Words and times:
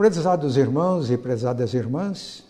Prezados 0.00 0.56
irmãos 0.56 1.10
e 1.10 1.18
prezadas 1.18 1.74
irmãs, 1.74 2.42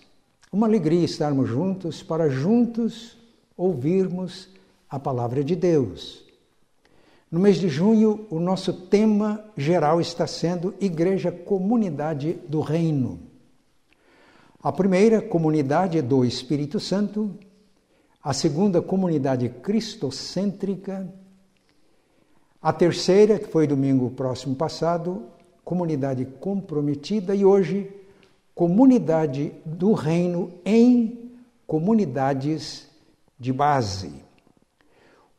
uma 0.52 0.69
alegria 0.69 1.05
estarmos 1.05 1.48
juntos 1.48 2.00
para 2.00 2.29
juntos 2.29 3.19
ouvirmos 3.56 4.48
a 4.88 5.00
palavra 5.00 5.42
de 5.42 5.56
Deus. 5.56 6.24
No 7.28 7.40
mês 7.40 7.56
de 7.56 7.68
junho, 7.68 8.24
o 8.30 8.38
nosso 8.38 8.72
tema 8.72 9.44
geral 9.56 10.00
está 10.00 10.28
sendo 10.28 10.76
Igreja 10.80 11.32
Comunidade 11.32 12.34
do 12.48 12.61
Reino. 12.61 13.18
A 14.62 14.71
primeira, 14.71 15.21
Comunidade 15.21 16.01
do 16.03 16.25
Espírito 16.25 16.79
Santo. 16.79 17.35
A 18.23 18.32
segunda, 18.32 18.80
Comunidade 18.80 19.48
Cristocêntrica. 19.48 21.12
A 22.62 22.73
terceira, 22.73 23.41
que 23.41 23.48
foi 23.48 23.67
domingo 23.67 24.09
próximo 24.11 24.55
passado, 24.55 25.25
Comunidade 25.64 26.24
Comprometida. 26.40 27.34
E 27.34 27.45
hoje, 27.45 27.90
Comunidade 28.54 29.53
do 29.64 29.93
Reino 29.93 30.52
em 30.64 31.30
comunidades 31.66 32.89
de 33.39 33.52
base. 33.52 34.12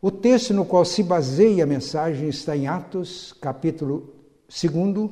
O 0.02 0.10
texto 0.10 0.54
no 0.54 0.66
qual 0.66 0.84
se 0.84 1.04
baseia 1.04 1.63
a 1.63 1.68
mensagem 1.68 2.30
está 2.30 2.58
em 2.58 2.66
Atos, 2.68 3.34
capítulo 3.34 4.16
2, 4.48 5.12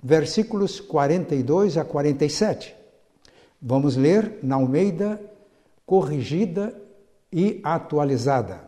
versículos 0.00 0.78
42 0.78 1.76
a 1.76 1.84
47. 1.84 2.76
Vamos 3.60 3.96
ler 3.96 4.38
na 4.42 4.54
Almeida 4.54 5.20
corrigida 5.84 6.72
e 7.32 7.60
atualizada. 7.64 8.67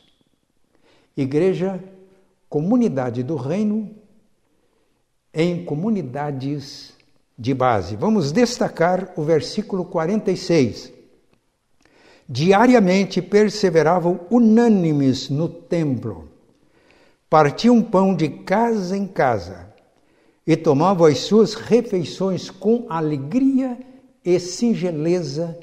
Igreja, 1.15 1.83
comunidade 2.49 3.23
do 3.23 3.35
reino, 3.35 3.89
em 5.33 5.63
comunidades 5.63 6.93
de 7.37 7.53
base. 7.53 7.95
Vamos 7.95 8.31
destacar 8.31 9.13
o 9.15 9.23
versículo 9.23 9.85
46. 9.85 10.93
Diariamente 12.27 13.21
perseveravam 13.21 14.21
unânimes 14.29 15.29
no 15.29 15.49
templo, 15.49 16.29
partiam 17.29 17.81
pão 17.81 18.15
de 18.15 18.29
casa 18.29 18.95
em 18.95 19.07
casa 19.07 19.73
e 20.45 20.55
tomavam 20.55 21.07
as 21.07 21.19
suas 21.19 21.53
refeições 21.53 22.49
com 22.49 22.85
alegria 22.89 23.77
e 24.23 24.39
singeleza 24.39 25.57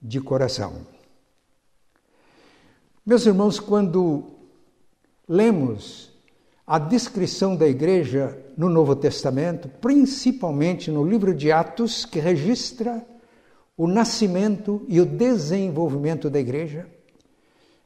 de 0.00 0.20
coração. 0.20 0.74
Meus 3.04 3.26
irmãos, 3.26 3.60
quando 3.60 4.35
lemos 5.28 6.12
a 6.66 6.78
descrição 6.78 7.54
da 7.54 7.68
igreja 7.68 8.36
no 8.56 8.68
Novo 8.68 8.96
Testamento, 8.96 9.68
principalmente 9.80 10.90
no 10.90 11.04
livro 11.04 11.34
de 11.34 11.52
Atos, 11.52 12.04
que 12.04 12.18
registra 12.18 13.04
o 13.76 13.86
nascimento 13.86 14.84
e 14.88 15.00
o 15.00 15.06
desenvolvimento 15.06 16.28
da 16.30 16.40
igreja. 16.40 16.86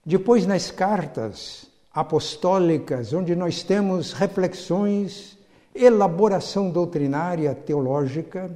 Depois, 0.04 0.46
nas 0.46 0.70
cartas 0.70 1.66
apostólicas, 1.92 3.12
onde 3.12 3.34
nós 3.34 3.62
temos 3.62 4.12
reflexões, 4.12 5.36
elaboração 5.74 6.70
doutrinária 6.70 7.54
teológica. 7.54 8.50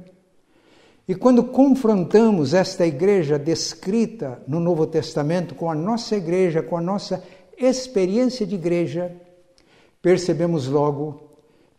E 1.07 1.13
quando 1.13 1.43
confrontamos 1.43 2.53
esta 2.53 2.85
igreja 2.85 3.37
descrita 3.37 4.41
no 4.47 4.59
Novo 4.59 4.87
Testamento 4.87 5.53
com 5.53 5.69
a 5.69 5.75
nossa 5.75 6.15
igreja, 6.15 6.63
com 6.63 6.77
a 6.77 6.81
nossa 6.81 7.23
experiência 7.57 8.45
de 8.45 8.55
igreja, 8.55 9.15
percebemos 10.01 10.67
logo 10.67 11.21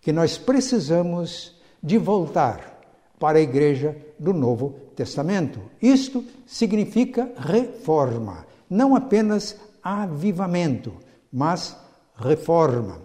que 0.00 0.12
nós 0.12 0.38
precisamos 0.38 1.56
de 1.82 1.98
voltar 1.98 2.81
para 3.19 3.38
a 3.38 3.42
igreja 3.42 3.97
do 4.19 4.32
Novo 4.32 4.75
Testamento. 4.94 5.60
Isto 5.81 6.25
significa 6.47 7.32
reforma, 7.36 8.47
não 8.69 8.94
apenas 8.97 9.56
avivamento, 9.82 10.92
mas 11.32 11.76
reforma. 12.16 13.00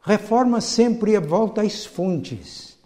Reforma 0.00 0.60
sempre 0.60 1.14
é 1.14 1.20
volta 1.20 1.62
às 1.62 1.84
fontes. 1.84 2.76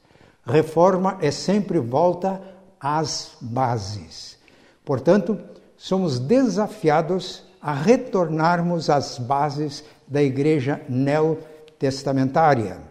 Reforma 0.45 1.19
é 1.21 1.31
sempre 1.31 1.79
volta 1.79 2.41
às 2.81 3.37
bases. 3.41 4.39
Portanto, 4.85 5.39
somos 5.77 6.19
desafiados 6.19 7.48
a 7.61 7.73
retornarmos 7.73 8.89
às 8.89 9.19
bases 9.19 9.85
da 10.07 10.23
igreja 10.23 10.81
neotestamentária 10.89 11.59
testamentária. 11.79 12.83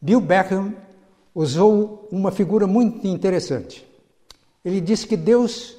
Bill 0.00 0.20
Beckham 0.20 0.74
usou 1.34 2.08
uma 2.10 2.32
figura 2.32 2.66
muito 2.66 3.06
interessante. 3.06 3.86
Ele 4.64 4.80
disse 4.80 5.06
que 5.06 5.16
Deus 5.16 5.76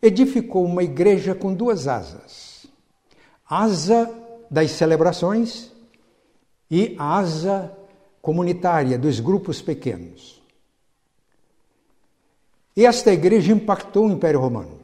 edificou 0.00 0.64
uma 0.64 0.82
igreja 0.82 1.34
com 1.34 1.52
duas 1.54 1.86
asas: 1.86 2.66
asa 3.48 4.10
das 4.50 4.70
celebrações 4.72 5.70
e 6.70 6.96
asa 6.98 7.76
comunitária 8.20 8.98
dos 8.98 9.20
grupos 9.20 9.60
pequenos. 9.60 10.42
Esta 12.76 13.12
igreja 13.12 13.52
impactou 13.52 14.06
o 14.06 14.10
Império 14.10 14.40
Romano, 14.40 14.80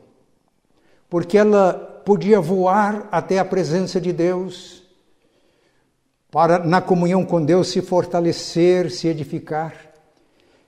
porque 1.08 1.36
ela 1.36 1.89
podia 2.10 2.40
voar 2.40 3.08
até 3.12 3.38
a 3.38 3.44
presença 3.44 4.00
de 4.00 4.12
Deus 4.12 4.82
para, 6.28 6.58
na 6.58 6.82
comunhão 6.82 7.24
com 7.24 7.40
Deus, 7.40 7.68
se 7.68 7.80
fortalecer, 7.80 8.90
se 8.90 9.06
edificar, 9.06 9.92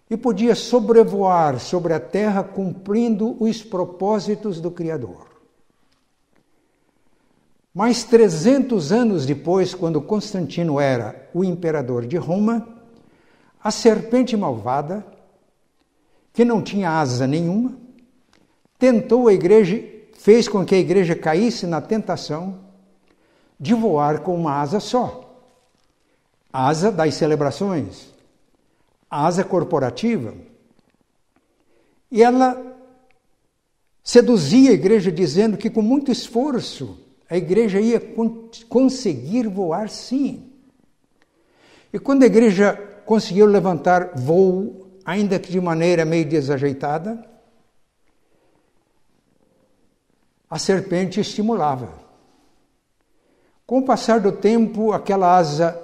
e 0.08 0.16
podia 0.16 0.54
sobrevoar 0.54 1.58
sobre 1.58 1.94
a 1.94 1.98
terra 1.98 2.44
cumprindo 2.44 3.36
os 3.42 3.60
propósitos 3.60 4.60
do 4.60 4.70
Criador. 4.70 5.26
Mais 7.74 8.04
300 8.04 8.92
anos 8.92 9.26
depois, 9.26 9.74
quando 9.74 10.00
Constantino 10.00 10.78
era 10.78 11.28
o 11.34 11.42
imperador 11.42 12.06
de 12.06 12.18
Roma, 12.18 12.68
a 13.60 13.72
serpente 13.72 14.36
malvada, 14.36 15.04
que 16.32 16.44
não 16.44 16.62
tinha 16.62 17.00
asa 17.00 17.26
nenhuma, 17.26 17.76
tentou 18.78 19.26
a 19.26 19.34
igreja, 19.34 19.90
fez 20.22 20.48
com 20.48 20.64
que 20.64 20.74
a 20.74 20.78
igreja 20.78 21.16
caísse 21.16 21.66
na 21.66 21.80
tentação 21.80 22.60
de 23.58 23.74
voar 23.74 24.20
com 24.20 24.36
uma 24.36 24.60
asa 24.60 24.78
só 24.78 25.28
asa 26.52 26.92
das 26.92 27.14
celebrações, 27.14 28.12
asa 29.10 29.42
corporativa. 29.42 30.34
E 32.10 32.22
ela 32.22 32.60
seduzia 34.04 34.70
a 34.70 34.74
igreja 34.74 35.10
dizendo 35.10 35.56
que 35.56 35.70
com 35.70 35.80
muito 35.80 36.12
esforço 36.12 36.98
a 37.28 37.36
igreja 37.36 37.80
ia 37.80 38.00
conseguir 38.68 39.48
voar 39.48 39.88
sim. 39.88 40.52
E 41.90 41.98
quando 41.98 42.22
a 42.22 42.26
igreja 42.26 42.74
conseguiu 43.06 43.46
levantar 43.46 44.12
voo, 44.14 45.00
ainda 45.04 45.38
que 45.38 45.50
de 45.50 45.60
maneira 45.60 46.04
meio 46.04 46.26
desajeitada, 46.26 47.31
a 50.52 50.58
serpente 50.58 51.18
estimulava. 51.18 51.88
Com 53.66 53.78
o 53.78 53.84
passar 53.86 54.20
do 54.20 54.30
tempo, 54.30 54.92
aquela 54.92 55.34
asa 55.34 55.80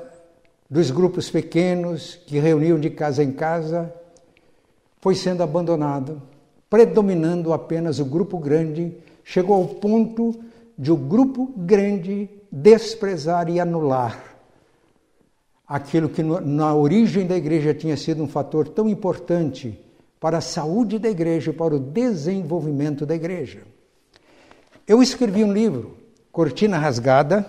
dos 0.68 0.90
grupos 0.90 1.30
pequenos 1.30 2.16
que 2.26 2.38
reuniam 2.38 2.78
de 2.78 2.90
casa 2.90 3.24
em 3.24 3.32
casa, 3.32 3.90
foi 5.00 5.14
sendo 5.14 5.42
abandonado, 5.42 6.20
predominando 6.68 7.54
apenas 7.54 7.98
o 7.98 8.04
grupo 8.04 8.36
grande, 8.36 8.94
chegou 9.24 9.56
ao 9.56 9.68
ponto 9.68 10.38
de 10.76 10.92
o 10.92 10.96
grupo 10.98 11.50
grande 11.56 12.28
desprezar 12.52 13.48
e 13.48 13.58
anular 13.58 14.22
aquilo 15.66 16.10
que 16.10 16.22
na 16.22 16.74
origem 16.74 17.26
da 17.26 17.38
igreja 17.38 17.72
tinha 17.72 17.96
sido 17.96 18.22
um 18.22 18.28
fator 18.28 18.68
tão 18.68 18.86
importante 18.86 19.82
para 20.20 20.36
a 20.36 20.42
saúde 20.42 20.98
da 20.98 21.08
igreja 21.08 21.52
e 21.52 21.54
para 21.54 21.74
o 21.74 21.80
desenvolvimento 21.80 23.06
da 23.06 23.14
igreja. 23.14 23.62
Eu 24.88 25.02
escrevi 25.02 25.44
um 25.44 25.52
livro, 25.52 25.98
Cortina 26.32 26.78
Rasgada, 26.78 27.46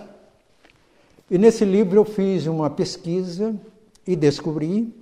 e 1.30 1.38
nesse 1.38 1.64
livro 1.64 1.96
eu 1.96 2.04
fiz 2.04 2.46
uma 2.46 2.68
pesquisa 2.68 3.58
e 4.06 4.14
descobri 4.14 4.94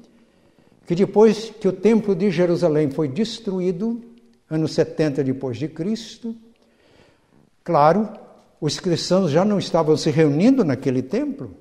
que 0.86 0.94
depois 0.94 1.50
que 1.50 1.66
o 1.66 1.72
templo 1.72 2.14
de 2.14 2.30
Jerusalém 2.30 2.92
foi 2.92 3.08
destruído, 3.08 4.00
anos 4.48 4.70
70 4.74 5.24
depois 5.24 5.56
de 5.56 5.66
Cristo, 5.66 6.36
claro, 7.64 8.08
os 8.60 8.78
cristãos 8.78 9.32
já 9.32 9.44
não 9.44 9.58
estavam 9.58 9.96
se 9.96 10.08
reunindo 10.08 10.62
naquele 10.62 11.02
templo, 11.02 11.56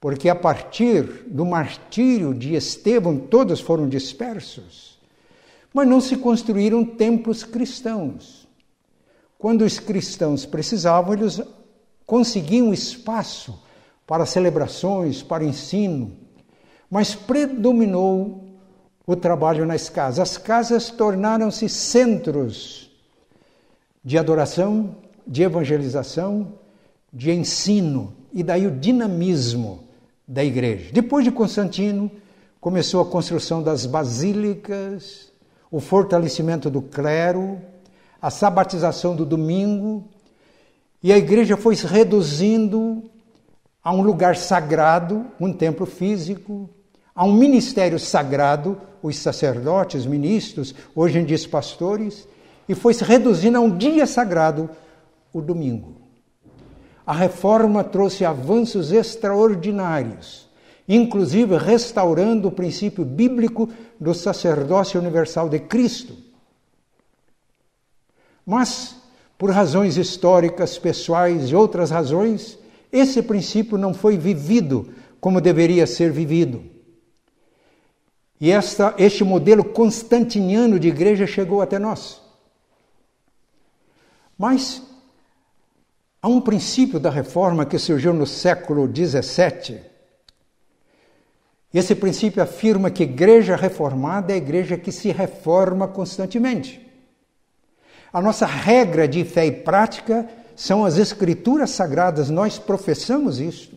porque 0.00 0.30
a 0.30 0.34
partir 0.34 1.26
do 1.26 1.44
martírio 1.44 2.32
de 2.32 2.54
Estevão 2.54 3.18
todos 3.18 3.60
foram 3.60 3.86
dispersos. 3.86 4.98
Mas 5.74 5.86
não 5.86 6.00
se 6.00 6.16
construíram 6.16 6.86
templos 6.86 7.44
cristãos. 7.44 8.39
Quando 9.40 9.62
os 9.62 9.80
cristãos 9.80 10.44
precisavam, 10.44 11.14
eles 11.14 11.40
conseguiam 12.04 12.74
espaço 12.74 13.58
para 14.06 14.26
celebrações, 14.26 15.22
para 15.22 15.42
ensino, 15.42 16.12
mas 16.90 17.14
predominou 17.14 18.44
o 19.06 19.16
trabalho 19.16 19.64
nas 19.64 19.88
casas. 19.88 20.18
As 20.18 20.36
casas 20.36 20.90
tornaram-se 20.90 21.70
centros 21.70 22.90
de 24.04 24.18
adoração, 24.18 24.94
de 25.26 25.42
evangelização, 25.42 26.52
de 27.10 27.30
ensino, 27.30 28.12
e 28.34 28.42
daí 28.42 28.66
o 28.66 28.78
dinamismo 28.78 29.84
da 30.28 30.44
igreja. 30.44 30.90
Depois 30.92 31.24
de 31.24 31.32
Constantino, 31.32 32.10
começou 32.60 33.00
a 33.00 33.06
construção 33.06 33.62
das 33.62 33.86
basílicas, 33.86 35.32
o 35.70 35.80
fortalecimento 35.80 36.68
do 36.68 36.82
clero, 36.82 37.58
a 38.20 38.30
sabatização 38.30 39.16
do 39.16 39.24
domingo, 39.24 40.04
e 41.02 41.12
a 41.12 41.18
igreja 41.18 41.56
foi 41.56 41.74
se 41.74 41.86
reduzindo 41.86 43.02
a 43.82 43.92
um 43.92 44.02
lugar 44.02 44.36
sagrado, 44.36 45.26
um 45.40 45.52
templo 45.52 45.86
físico, 45.86 46.68
a 47.14 47.24
um 47.24 47.32
ministério 47.32 47.98
sagrado, 47.98 48.78
os 49.02 49.16
sacerdotes, 49.16 50.04
ministros, 50.04 50.74
hoje 50.94 51.18
em 51.18 51.24
dia 51.24 51.36
os 51.36 51.46
pastores, 51.46 52.28
e 52.68 52.74
foi 52.74 52.92
se 52.92 53.02
reduzindo 53.02 53.56
a 53.56 53.60
um 53.60 53.76
dia 53.76 54.06
sagrado, 54.06 54.68
o 55.32 55.40
domingo. 55.40 55.94
A 57.06 57.14
reforma 57.14 57.82
trouxe 57.82 58.24
avanços 58.24 58.92
extraordinários, 58.92 60.48
inclusive 60.86 61.56
restaurando 61.56 62.48
o 62.48 62.52
princípio 62.52 63.04
bíblico 63.04 63.68
do 63.98 64.12
sacerdócio 64.12 65.00
universal 65.00 65.48
de 65.48 65.58
Cristo. 65.58 66.29
Mas, 68.44 68.96
por 69.38 69.50
razões 69.50 69.96
históricas, 69.96 70.78
pessoais 70.78 71.50
e 71.50 71.54
outras 71.54 71.90
razões, 71.90 72.58
esse 72.92 73.22
princípio 73.22 73.78
não 73.78 73.94
foi 73.94 74.16
vivido 74.16 74.92
como 75.20 75.40
deveria 75.40 75.86
ser 75.86 76.10
vivido. 76.10 76.62
E 78.40 78.50
esta, 78.50 78.94
este 78.96 79.22
modelo 79.22 79.62
constantiniano 79.62 80.78
de 80.78 80.88
igreja 80.88 81.26
chegou 81.26 81.60
até 81.60 81.78
nós. 81.78 82.20
Mas 84.36 84.82
há 86.22 86.28
um 86.28 86.40
princípio 86.40 86.98
da 86.98 87.10
reforma 87.10 87.66
que 87.66 87.78
surgiu 87.78 88.14
no 88.14 88.26
século 88.26 88.86
XVII. 88.86 89.80
Esse 91.72 91.94
princípio 91.94 92.42
afirma 92.42 92.90
que 92.90 93.02
igreja 93.02 93.54
reformada 93.54 94.32
é 94.32 94.34
a 94.34 94.38
igreja 94.38 94.76
que 94.76 94.90
se 94.90 95.12
reforma 95.12 95.86
constantemente. 95.86 96.89
A 98.12 98.20
nossa 98.20 98.46
regra 98.46 99.06
de 99.06 99.24
fé 99.24 99.46
e 99.46 99.52
prática 99.52 100.28
são 100.56 100.84
as 100.84 100.98
Escrituras 100.98 101.70
Sagradas, 101.70 102.28
nós 102.28 102.58
professamos 102.58 103.38
isso. 103.40 103.70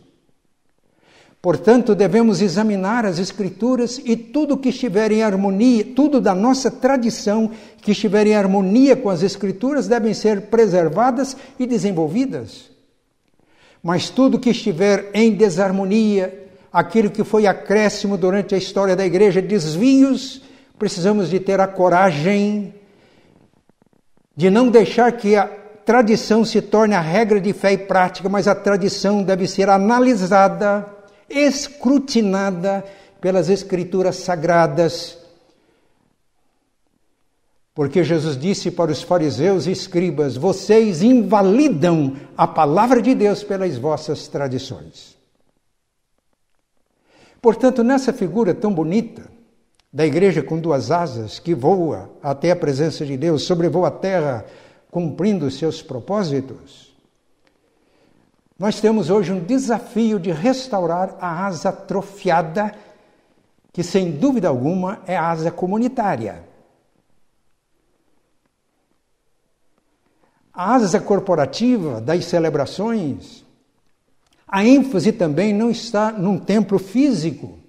Portanto, 1.42 1.94
devemos 1.94 2.42
examinar 2.42 3.06
as 3.06 3.20
Escrituras 3.20 4.02
e 4.04 4.16
tudo 4.16 4.58
que 4.58 4.70
estiver 4.70 5.12
em 5.12 5.22
harmonia, 5.22 5.86
tudo 5.96 6.22
da 6.22 6.34
nossa 6.34 6.72
tradição 6.72 7.52
que 7.82 7.92
estiver 7.92 8.28
em 8.28 8.36
harmonia 8.36 8.96
com 8.96 9.10
as 9.10 9.22
Escrituras 9.22 9.88
devem 9.88 10.14
ser 10.14 10.44
preservadas 10.44 11.36
e 11.60 11.66
desenvolvidas. 11.66 12.72
Mas 13.84 14.10
tudo 14.10 14.40
que 14.40 14.52
estiver 14.52 15.12
em 15.14 15.36
desarmonia, 15.36 16.50
aquilo 16.72 17.12
que 17.12 17.26
foi 17.26 17.46
acréscimo 17.46 18.18
durante 18.18 18.56
a 18.56 18.58
história 18.58 18.96
da 18.96 19.06
igreja, 19.06 19.42
desvios, 19.42 20.42
precisamos 20.80 21.30
de 21.30 21.42
ter 21.42 21.60
a 21.60 21.68
coragem 21.68 22.74
de 24.36 24.50
não 24.50 24.70
deixar 24.70 25.12
que 25.12 25.36
a 25.36 25.48
tradição 25.86 26.44
se 26.44 26.62
torne 26.62 26.96
a 26.96 27.02
regra 27.02 27.40
de 27.40 27.54
fé 27.54 27.74
e 27.74 27.78
prática, 27.78 28.28
mas 28.30 28.48
a 28.48 28.56
tradição 28.56 29.22
deve 29.22 29.48
ser 29.48 29.70
analisada, 29.70 30.86
escrutinada 31.30 32.84
pelas 33.22 33.50
Escrituras 33.50 34.18
sagradas. 34.18 35.18
Porque 37.76 38.04
Jesus 38.04 38.38
disse 38.38 38.70
para 38.70 38.92
os 38.92 39.02
fariseus 39.02 39.66
e 39.66 39.72
escribas: 39.72 40.38
vocês 40.38 41.02
invalidam 41.02 42.16
a 42.38 42.46
palavra 42.48 43.02
de 43.02 43.16
Deus 43.16 43.44
pelas 43.44 43.78
vossas 43.78 44.28
tradições. 44.28 45.18
Portanto, 47.42 47.84
nessa 47.84 48.14
figura 48.14 48.54
tão 48.54 48.72
bonita 48.72 49.24
da 49.94 50.04
igreja 50.04 50.42
com 50.42 50.60
duas 50.60 50.90
asas 50.90 51.38
que 51.38 51.54
voa 51.54 52.10
até 52.24 52.50
a 52.50 52.56
presença 52.56 53.06
de 53.06 53.16
Deus, 53.16 53.44
sobrevoa 53.44 53.90
a 53.90 53.92
terra 53.92 54.44
cumprindo 54.90 55.52
seus 55.52 55.84
propósitos, 55.84 56.92
nós 58.58 58.80
temos 58.80 59.10
hoje 59.10 59.32
um 59.32 59.44
desafio 59.44 60.20
de 60.20 60.32
restaurar 60.32 61.16
a 61.20 61.46
asa 61.46 61.70
atrofiada, 61.70 62.74
que 63.72 63.84
sem 63.84 64.12
dúvida 64.12 64.48
alguma 64.48 65.02
é 65.06 65.16
a 65.16 65.30
asa 65.30 65.52
comunitária. 65.52 66.44
A 70.54 70.76
asa 70.76 71.00
corporativa 71.00 72.00
das 72.00 72.26
celebrações, 72.26 73.44
a 74.48 74.64
ênfase 74.64 75.12
também 75.12 75.52
não 75.52 75.70
está 75.70 76.12
num 76.12 76.38
templo 76.38 76.78
físico 76.78 77.63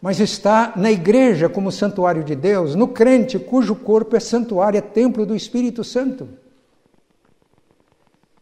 mas 0.00 0.20
está 0.20 0.72
na 0.76 0.90
igreja 0.90 1.48
como 1.48 1.72
santuário 1.72 2.22
de 2.22 2.36
Deus, 2.36 2.74
no 2.74 2.88
crente 2.88 3.38
cujo 3.38 3.74
corpo 3.74 4.16
é 4.16 4.20
santuário, 4.20 4.78
é 4.78 4.80
templo 4.80 5.26
do 5.26 5.34
Espírito 5.34 5.82
Santo. 5.82 6.28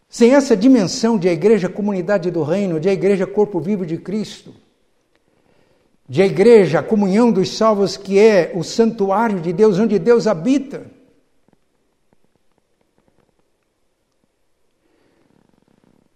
Sem 0.08 0.34
essa 0.34 0.56
dimensão 0.56 1.18
de 1.18 1.28
a 1.28 1.32
igreja 1.32 1.68
comunidade 1.68 2.30
do 2.30 2.42
reino, 2.42 2.78
de 2.78 2.88
a 2.88 2.92
igreja 2.92 3.26
corpo 3.26 3.58
vivo 3.58 3.86
de 3.86 3.96
Cristo, 3.96 4.54
de 6.08 6.22
a 6.22 6.26
igreja 6.26 6.82
comunhão 6.82 7.32
dos 7.32 7.56
salvos 7.56 7.96
que 7.96 8.18
é 8.18 8.52
o 8.54 8.62
santuário 8.62 9.40
de 9.40 9.52
Deus, 9.52 9.78
onde 9.78 9.98
Deus 9.98 10.26
habita. 10.26 10.86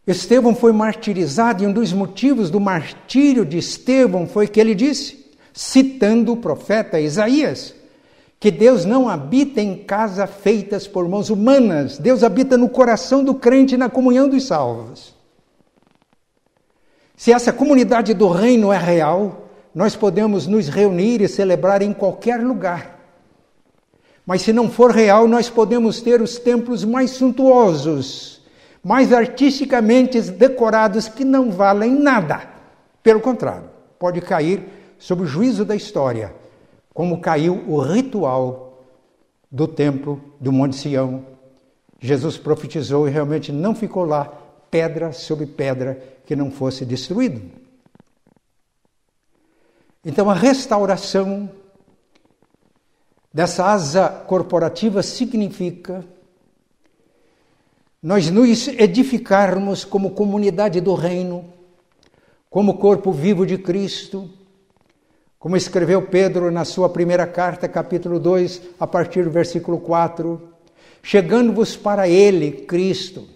Estevão 0.06 0.54
foi 0.54 0.72
martirizado 0.72 1.62
e 1.62 1.66
um 1.66 1.72
dos 1.72 1.92
motivos 1.92 2.50
do 2.50 2.60
martírio 2.60 3.44
de 3.44 3.58
Estevão 3.58 4.26
foi 4.26 4.46
que 4.48 4.60
ele 4.60 4.74
disse: 4.74 5.19
citando 5.52 6.32
o 6.32 6.36
profeta 6.36 7.00
Isaías, 7.00 7.74
que 8.38 8.50
Deus 8.50 8.84
não 8.84 9.08
habita 9.08 9.60
em 9.60 9.76
casa 9.76 10.26
feitas 10.26 10.86
por 10.86 11.06
mãos 11.06 11.28
humanas, 11.28 11.98
Deus 11.98 12.24
habita 12.24 12.56
no 12.56 12.68
coração 12.68 13.22
do 13.22 13.34
crente 13.34 13.76
na 13.76 13.90
comunhão 13.90 14.28
dos 14.28 14.46
salvos. 14.46 15.14
Se 17.14 17.32
essa 17.32 17.52
comunidade 17.52 18.14
do 18.14 18.28
reino 18.28 18.72
é 18.72 18.78
real, 18.78 19.50
nós 19.74 19.94
podemos 19.94 20.46
nos 20.46 20.68
reunir 20.68 21.20
e 21.20 21.28
celebrar 21.28 21.82
em 21.82 21.92
qualquer 21.92 22.40
lugar. 22.40 22.98
Mas 24.24 24.40
se 24.40 24.54
não 24.54 24.70
for 24.70 24.90
real, 24.90 25.28
nós 25.28 25.50
podemos 25.50 26.00
ter 26.00 26.22
os 26.22 26.38
templos 26.38 26.82
mais 26.82 27.10
suntuosos, 27.10 28.40
mais 28.82 29.12
artisticamente 29.12 30.18
decorados, 30.20 31.08
que 31.08 31.24
não 31.24 31.50
valem 31.50 31.90
nada. 31.90 32.48
Pelo 33.02 33.20
contrário, 33.20 33.68
pode 33.98 34.22
cair 34.22 34.79
sob 35.00 35.22
o 35.22 35.26
juízo 35.26 35.64
da 35.64 35.74
história, 35.74 36.32
como 36.94 37.20
caiu 37.20 37.64
o 37.66 37.80
ritual 37.80 38.84
do 39.50 39.66
templo 39.66 40.22
do 40.38 40.52
Monte 40.52 40.76
Sião. 40.76 41.24
Jesus 41.98 42.36
profetizou 42.36 43.08
e 43.08 43.10
realmente 43.10 43.50
não 43.50 43.74
ficou 43.74 44.04
lá 44.04 44.26
pedra 44.70 45.12
sobre 45.12 45.46
pedra 45.46 46.00
que 46.26 46.36
não 46.36 46.50
fosse 46.50 46.84
destruído. 46.84 47.40
Então, 50.04 50.30
a 50.30 50.34
restauração 50.34 51.50
dessa 53.32 53.64
asa 53.66 54.08
corporativa 54.08 55.02
significa 55.02 56.04
nós 58.02 58.30
nos 58.30 58.68
edificarmos 58.68 59.84
como 59.84 60.12
comunidade 60.12 60.80
do 60.80 60.94
reino, 60.94 61.52
como 62.48 62.78
corpo 62.78 63.12
vivo 63.12 63.46
de 63.46 63.58
Cristo, 63.58 64.30
como 65.40 65.56
escreveu 65.56 66.02
Pedro 66.02 66.50
na 66.50 66.66
sua 66.66 66.90
primeira 66.90 67.26
carta, 67.26 67.66
capítulo 67.66 68.20
2, 68.20 68.60
a 68.78 68.86
partir 68.86 69.24
do 69.24 69.30
versículo 69.30 69.80
4, 69.80 70.38
chegando-vos 71.02 71.74
para 71.74 72.06
ele, 72.06 72.52
Cristo, 72.52 73.26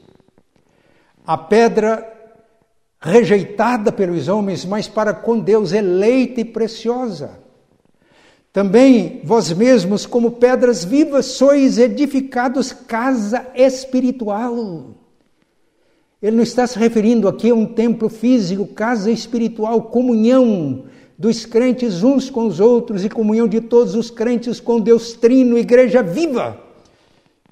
a 1.27 1.39
pedra 1.39 2.07
rejeitada 3.01 3.91
pelos 3.91 4.29
homens, 4.29 4.67
mas 4.67 4.87
para 4.87 5.15
com 5.15 5.39
Deus 5.41 5.73
eleita 5.73 6.43
e 6.43 6.45
preciosa. 6.45 7.39
Também 8.53 9.23
vós 9.25 9.51
mesmos, 9.51 10.05
como 10.05 10.33
pedras 10.33 10.85
vivas, 10.85 11.25
sois 11.25 11.79
edificados 11.79 12.71
casa 12.71 13.47
espiritual. 13.55 14.89
Ele 16.21 16.37
não 16.37 16.43
está 16.43 16.67
se 16.67 16.79
referindo 16.79 17.29
aqui 17.29 17.49
a 17.49 17.55
um 17.55 17.65
templo 17.65 18.11
físico, 18.11 18.67
casa 18.67 19.11
espiritual, 19.11 19.85
comunhão 19.85 20.85
dos 21.17 21.47
crentes 21.47 22.03
uns 22.03 22.29
com 22.29 22.47
os 22.47 22.61
outros 22.61 23.05
e 23.05 23.09
comunhão 23.09 23.47
de 23.47 23.61
todos 23.61 23.95
os 23.95 24.11
crentes 24.11 24.61
com 24.61 24.81
Deus 24.81 25.13
Trino, 25.13 25.57
igreja 25.57 26.03
viva, 26.03 26.61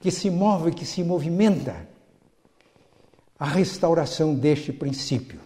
que 0.00 0.10
se 0.10 0.28
move, 0.30 0.72
que 0.72 0.84
se 0.84 1.02
movimenta 1.04 1.88
a 3.38 3.46
restauração 3.46 4.34
deste 4.34 4.72
princípio. 4.72 5.40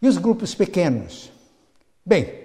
E 0.00 0.08
os 0.08 0.16
grupos 0.18 0.54
pequenos? 0.54 1.30
Bem, 2.04 2.40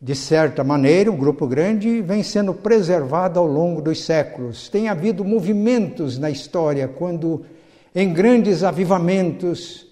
de 0.00 0.14
certa 0.14 0.62
maneira, 0.62 1.10
um 1.10 1.16
grupo 1.16 1.46
grande 1.46 2.02
vem 2.02 2.22
sendo 2.22 2.52
preservado 2.52 3.38
ao 3.38 3.46
longo 3.46 3.80
dos 3.80 4.02
séculos. 4.02 4.68
Tem 4.68 4.88
havido 4.88 5.24
movimentos 5.24 6.18
na 6.18 6.30
história 6.30 6.86
quando, 6.86 7.44
em 7.94 8.12
grandes 8.12 8.62
avivamentos, 8.62 9.85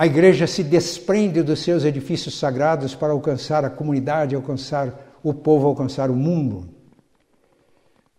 a 0.00 0.06
igreja 0.06 0.46
se 0.46 0.62
desprende 0.62 1.42
dos 1.42 1.58
seus 1.58 1.84
edifícios 1.84 2.38
sagrados 2.38 2.94
para 2.94 3.12
alcançar 3.12 3.64
a 3.64 3.70
comunidade, 3.70 4.34
alcançar 4.34 5.18
o 5.22 5.34
povo, 5.34 5.66
alcançar 5.66 6.10
o 6.10 6.14
mundo 6.14 6.80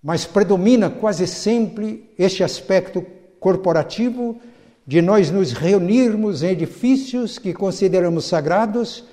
mas 0.03 0.25
predomina 0.25 0.89
quase 0.89 1.27
sempre 1.27 2.09
este 2.17 2.43
aspecto 2.43 3.05
corporativo 3.39 4.39
de 4.85 5.01
nós 5.01 5.29
nos 5.29 5.51
reunirmos 5.51 6.41
em 6.41 6.49
edifícios 6.49 7.37
que 7.37 7.53
consideramos 7.53 8.25
sagrados 8.25 9.05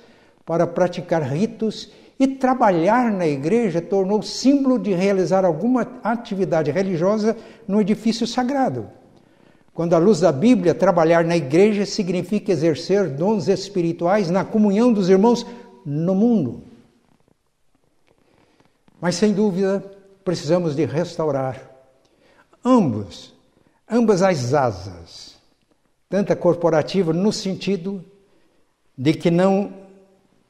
para 0.45 0.65
praticar 0.65 1.21
ritos 1.21 1.91
e 2.19 2.27
trabalhar 2.27 3.11
na 3.11 3.27
igreja 3.27 3.79
tornou 3.81 4.21
símbolo 4.21 4.79
de 4.79 4.93
realizar 4.93 5.45
alguma 5.45 5.87
atividade 6.03 6.71
religiosa 6.71 7.37
no 7.67 7.79
edifício 7.79 8.25
sagrado. 8.25 8.89
Quando, 9.79 9.93
à 9.93 9.97
luz 9.97 10.19
da 10.19 10.29
Bíblia, 10.29 10.75
trabalhar 10.75 11.23
na 11.23 11.37
igreja 11.37 11.85
significa 11.85 12.51
exercer 12.51 13.07
dons 13.07 13.47
espirituais 13.47 14.29
na 14.29 14.43
comunhão 14.43 14.91
dos 14.91 15.07
irmãos 15.07 15.45
no 15.85 16.13
mundo. 16.13 16.63
Mas, 18.99 19.15
sem 19.15 19.31
dúvida, 19.31 19.81
precisamos 20.21 20.75
de 20.75 20.83
restaurar 20.83 21.61
ambos, 22.61 23.33
ambas 23.89 24.21
as 24.21 24.53
asas, 24.53 25.37
tanto 26.09 26.33
a 26.33 26.35
corporativa 26.35 27.13
no 27.13 27.31
sentido 27.31 28.03
de 28.97 29.13
que 29.13 29.31
não 29.31 29.71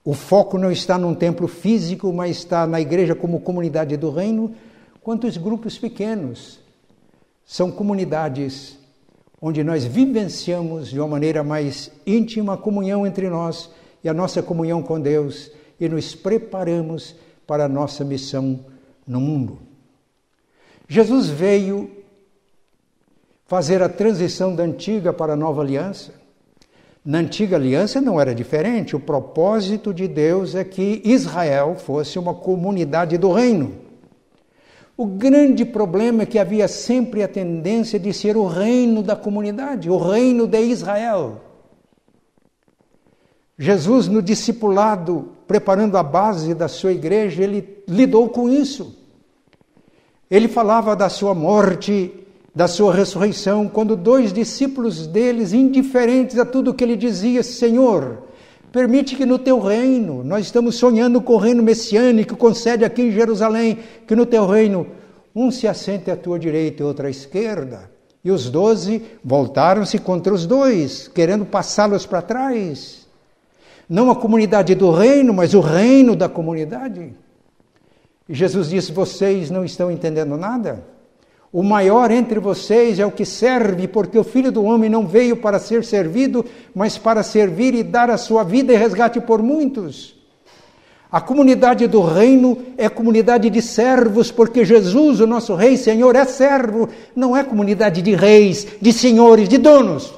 o 0.03 0.15
foco 0.15 0.57
não 0.57 0.71
está 0.71 0.97
num 0.97 1.13
templo 1.13 1.47
físico, 1.47 2.11
mas 2.11 2.37
está 2.37 2.65
na 2.65 2.81
igreja 2.81 3.13
como 3.13 3.41
comunidade 3.41 3.95
do 3.95 4.09
reino, 4.09 4.55
quanto 5.03 5.27
os 5.27 5.37
grupos 5.37 5.77
pequenos. 5.77 6.59
São 7.45 7.69
comunidades 7.69 8.78
onde 9.41 9.63
nós 9.63 9.85
vivenciamos 9.85 10.89
de 10.89 10.99
uma 10.99 11.07
maneira 11.07 11.43
mais 11.43 11.91
íntima 12.05 12.53
a 12.53 12.57
comunhão 12.57 13.07
entre 13.07 13.29
nós 13.29 13.69
e 14.03 14.09
a 14.09 14.13
nossa 14.13 14.41
comunhão 14.41 14.81
com 14.81 14.99
Deus 14.99 15.51
e 15.79 15.87
nos 15.87 16.13
preparamos 16.13 17.15
para 17.47 17.65
a 17.65 17.69
nossa 17.69 18.03
missão 18.03 18.59
no 19.07 19.19
mundo. 19.19 19.59
Jesus 20.87 21.27
veio 21.27 21.89
fazer 23.45 23.81
a 23.81 23.89
transição 23.89 24.53
da 24.53 24.63
antiga 24.63 25.13
para 25.13 25.33
a 25.33 25.35
nova 25.35 25.61
aliança. 25.61 26.13
Na 27.03 27.19
antiga 27.19 27.55
aliança 27.55 28.01
não 28.01 28.19
era 28.19 28.35
diferente, 28.35 28.95
o 28.95 28.99
propósito 28.99 29.93
de 29.93 30.07
Deus 30.07 30.53
é 30.53 30.63
que 30.63 31.01
Israel 31.05 31.75
fosse 31.75 32.19
uma 32.19 32.33
comunidade 32.33 33.17
do 33.17 33.31
reino. 33.31 33.78
O 34.99 35.05
grande 35.05 35.63
problema 35.63 36.23
é 36.23 36.25
que 36.25 36.37
havia 36.37 36.67
sempre 36.67 37.23
a 37.23 37.27
tendência 37.29 37.97
de 37.97 38.11
ser 38.11 38.35
o 38.35 38.45
reino 38.45 39.01
da 39.01 39.15
comunidade, 39.15 39.89
o 39.89 39.97
reino 39.97 40.45
de 40.45 40.59
Israel. 40.59 41.39
Jesus, 43.57 44.09
no 44.09 44.21
discipulado, 44.21 45.29
preparando 45.47 45.95
a 45.97 46.03
base 46.03 46.53
da 46.53 46.67
sua 46.67 46.91
igreja, 46.91 47.41
ele 47.41 47.81
lidou 47.87 48.27
com 48.27 48.49
isso. 48.49 48.93
Ele 50.29 50.49
falava 50.49 50.97
da 50.97 51.07
sua 51.07 51.33
morte, 51.33 52.13
da 52.53 52.67
sua 52.67 52.93
ressurreição, 52.93 53.69
quando 53.69 53.95
dois 53.95 54.33
discípulos 54.33 55.07
deles, 55.07 55.53
indiferentes 55.53 56.37
a 56.37 56.43
tudo 56.43 56.73
que 56.73 56.83
ele 56.83 56.97
dizia, 56.97 57.41
Senhor, 57.41 58.23
permite 58.71 59.15
que 59.15 59.25
no 59.25 59.39
teu 59.39 59.59
reino, 59.59 60.23
nós 60.23 60.45
estamos 60.45 60.75
sonhando 60.75 61.21
com 61.21 61.33
o 61.33 61.37
reino 61.37 61.63
messiânico, 61.63 62.35
concede 62.35 62.85
aqui 62.85 63.03
em 63.03 63.11
Jerusalém, 63.11 63.79
que 64.07 64.15
no 64.15 64.25
teu 64.25 64.45
reino 64.47 64.87
um 65.35 65.51
se 65.51 65.67
assente 65.67 66.09
à 66.09 66.15
tua 66.15 66.39
direita 66.39 66.81
e 66.81 66.85
outro 66.85 67.07
à 67.07 67.09
esquerda. 67.09 67.89
E 68.23 68.31
os 68.31 68.49
doze 68.49 69.01
voltaram-se 69.23 69.97
contra 69.97 70.33
os 70.33 70.45
dois, 70.45 71.07
querendo 71.07 71.45
passá-los 71.45 72.05
para 72.05 72.21
trás. 72.21 73.07
Não 73.87 74.11
a 74.11 74.15
comunidade 74.15 74.75
do 74.75 74.91
reino, 74.91 75.33
mas 75.33 75.53
o 75.53 75.61
reino 75.61 76.15
da 76.15 76.27
comunidade. 76.27 77.13
E 78.27 78.33
Jesus 78.33 78.69
disse: 78.69 78.91
Vocês 78.91 79.49
não 79.49 79.65
estão 79.65 79.89
entendendo 79.89 80.37
nada? 80.37 80.83
O 81.51 81.63
maior 81.63 82.11
entre 82.11 82.39
vocês 82.39 82.99
é 82.99 83.05
o 83.05 83.11
que 83.11 83.25
serve, 83.25 83.87
porque 83.87 84.17
o 84.17 84.23
filho 84.23 84.51
do 84.51 84.63
homem 84.63 84.89
não 84.89 85.07
veio 85.07 85.37
para 85.37 85.57
ser 85.57 85.83
servido, 85.83 86.45
mas 86.75 86.97
para 86.97 87.23
servir 87.23 87.73
e 87.73 87.83
dar 87.83 88.09
a 88.09 88.17
sua 88.17 88.43
vida 88.43 88.71
e 88.71 88.77
resgate 88.77 89.19
por 89.19 89.41
muitos. 89.41 90.15
A 91.11 91.19
comunidade 91.19 91.87
do 91.87 92.01
reino 92.01 92.57
é 92.77 92.87
comunidade 92.87 93.49
de 93.49 93.61
servos, 93.63 94.31
porque 94.31 94.63
Jesus, 94.63 95.19
o 95.19 95.25
nosso 95.25 95.55
Rei 95.55 95.75
Senhor, 95.75 96.15
é 96.15 96.23
servo, 96.23 96.87
não 97.15 97.35
é 97.35 97.43
comunidade 97.43 98.01
de 98.03 98.13
reis, 98.13 98.67
de 98.79 98.93
senhores, 98.93 99.49
de 99.49 99.57
donos. 99.57 100.13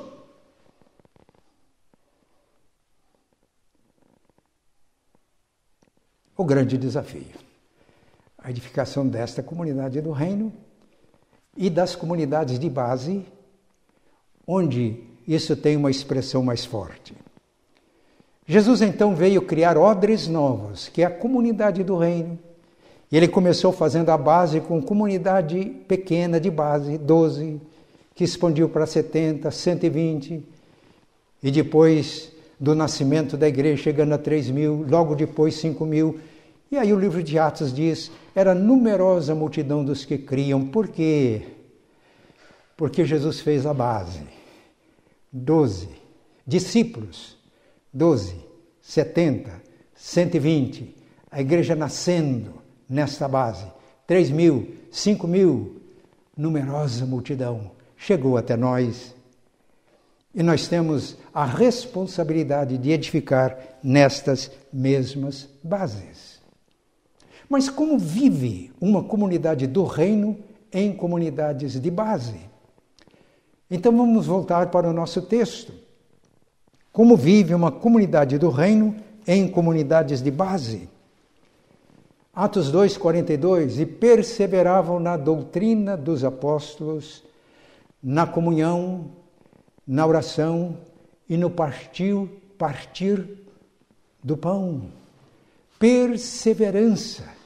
O 6.35 6.43
grande 6.43 6.77
desafio 6.77 7.51
a 8.43 8.49
edificação 8.49 9.07
desta 9.07 9.43
comunidade 9.43 10.01
do 10.01 10.11
reino 10.11 10.51
e 11.55 11.69
das 11.69 11.95
comunidades 11.95 12.57
de 12.57 12.69
base, 12.69 13.25
onde 14.47 15.03
isso 15.27 15.55
tem 15.55 15.77
uma 15.77 15.91
expressão 15.91 16.43
mais 16.43 16.65
forte. 16.65 17.13
Jesus 18.47 18.81
então 18.81 19.15
veio 19.15 19.41
criar 19.41 19.77
odres 19.77 20.27
novos, 20.27 20.89
que 20.89 21.01
é 21.01 21.05
a 21.05 21.11
comunidade 21.11 21.83
do 21.83 21.97
reino. 21.97 22.37
E 23.11 23.17
ele 23.17 23.27
começou 23.27 23.71
fazendo 23.71 24.09
a 24.09 24.17
base 24.17 24.59
com 24.61 24.81
comunidade 24.81 25.65
pequena 25.87 26.39
de 26.39 26.49
base, 26.49 26.97
12, 26.97 27.61
que 28.15 28.23
expandiu 28.23 28.69
para 28.69 28.85
70, 28.85 29.51
120, 29.51 30.43
e 31.43 31.51
depois 31.51 32.31
do 32.59 32.75
nascimento 32.75 33.35
da 33.35 33.47
igreja 33.47 33.83
chegando 33.83 34.13
a 34.13 34.17
3 34.17 34.49
mil, 34.49 34.85
logo 34.87 35.15
depois 35.15 35.55
5 35.55 35.85
mil, 35.85 36.19
e 36.71 36.77
aí 36.77 36.93
o 36.93 36.99
livro 36.99 37.21
de 37.21 37.37
Atos 37.37 37.73
diz: 37.73 38.11
era 38.33 38.55
numerosa 38.55 39.33
a 39.33 39.35
multidão 39.35 39.83
dos 39.83 40.05
que 40.05 40.17
criam. 40.17 40.67
Por 40.67 40.87
quê? 40.87 41.43
Porque 42.75 43.05
Jesus 43.05 43.41
fez 43.41 43.65
a 43.65 43.73
base. 43.73 44.21
Doze 45.31 46.01
discípulos, 46.45 47.37
doze, 47.93 48.35
setenta, 48.81 49.61
cento 49.95 50.35
e 50.35 50.39
vinte. 50.39 50.95
A 51.29 51.39
igreja 51.39 51.75
nascendo 51.75 52.55
nesta 52.89 53.27
base. 53.27 53.65
Três 54.05 54.29
mil, 54.29 54.75
cinco 54.91 55.27
mil, 55.27 55.81
numerosa 56.35 57.05
multidão 57.05 57.71
chegou 57.95 58.35
até 58.35 58.57
nós. 58.57 59.15
E 60.33 60.43
nós 60.43 60.67
temos 60.67 61.17
a 61.33 61.45
responsabilidade 61.45 62.77
de 62.77 62.91
edificar 62.91 63.57
nestas 63.83 64.51
mesmas 64.71 65.47
bases. 65.63 66.30
Mas 67.51 67.69
como 67.69 67.99
vive 67.99 68.71
uma 68.79 69.03
comunidade 69.03 69.67
do 69.67 69.83
reino 69.83 70.37
em 70.71 70.93
comunidades 70.93 71.77
de 71.77 71.91
base? 71.91 72.39
Então 73.69 73.91
vamos 73.91 74.25
voltar 74.25 74.71
para 74.71 74.89
o 74.89 74.93
nosso 74.93 75.21
texto. 75.23 75.73
como 76.93 77.17
vive 77.17 77.53
uma 77.53 77.69
comunidade 77.69 78.37
do 78.37 78.49
reino 78.49 78.95
em 79.27 79.49
comunidades 79.49 80.21
de 80.21 80.31
base. 80.31 80.89
Atos 82.33 82.71
2, 82.71 82.97
42, 82.97 83.79
e 83.79 83.85
perseveravam 83.85 84.97
na 84.97 85.17
doutrina 85.17 85.97
dos 85.97 86.23
apóstolos, 86.23 87.21
na 88.01 88.25
comunhão, 88.25 89.11
na 89.85 90.07
oração 90.07 90.77
e 91.27 91.35
no 91.35 91.49
partir, 91.49 92.15
partir 92.57 93.25
do 94.23 94.37
pão. 94.37 94.83
Perseverança. 95.77 97.40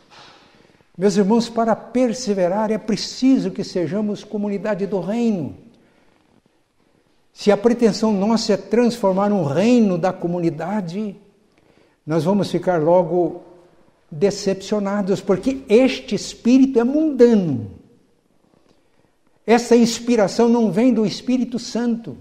Meus 0.97 1.17
irmãos, 1.17 1.49
para 1.49 1.75
perseverar 1.75 2.71
é 2.71 2.77
preciso 2.77 3.51
que 3.51 3.63
sejamos 3.63 4.23
comunidade 4.23 4.87
do 4.87 5.01
reino. 5.01 5.57
Se 7.33 7.51
a 7.51 7.57
pretensão 7.57 8.13
nossa 8.13 8.53
é 8.53 8.57
transformar 8.57 9.31
um 9.31 9.43
reino 9.43 9.97
da 9.97 10.13
comunidade, 10.13 11.17
nós 12.05 12.23
vamos 12.23 12.49
ficar 12.49 12.81
logo 12.81 13.43
decepcionados, 14.09 15.19
porque 15.19 15.63
este 15.67 16.15
espírito 16.15 16.79
é 16.79 16.83
mundano. 16.85 17.71
Essa 19.45 19.75
inspiração 19.75 20.47
não 20.47 20.71
vem 20.71 20.93
do 20.93 21.05
Espírito 21.05 21.59
Santo. 21.59 22.17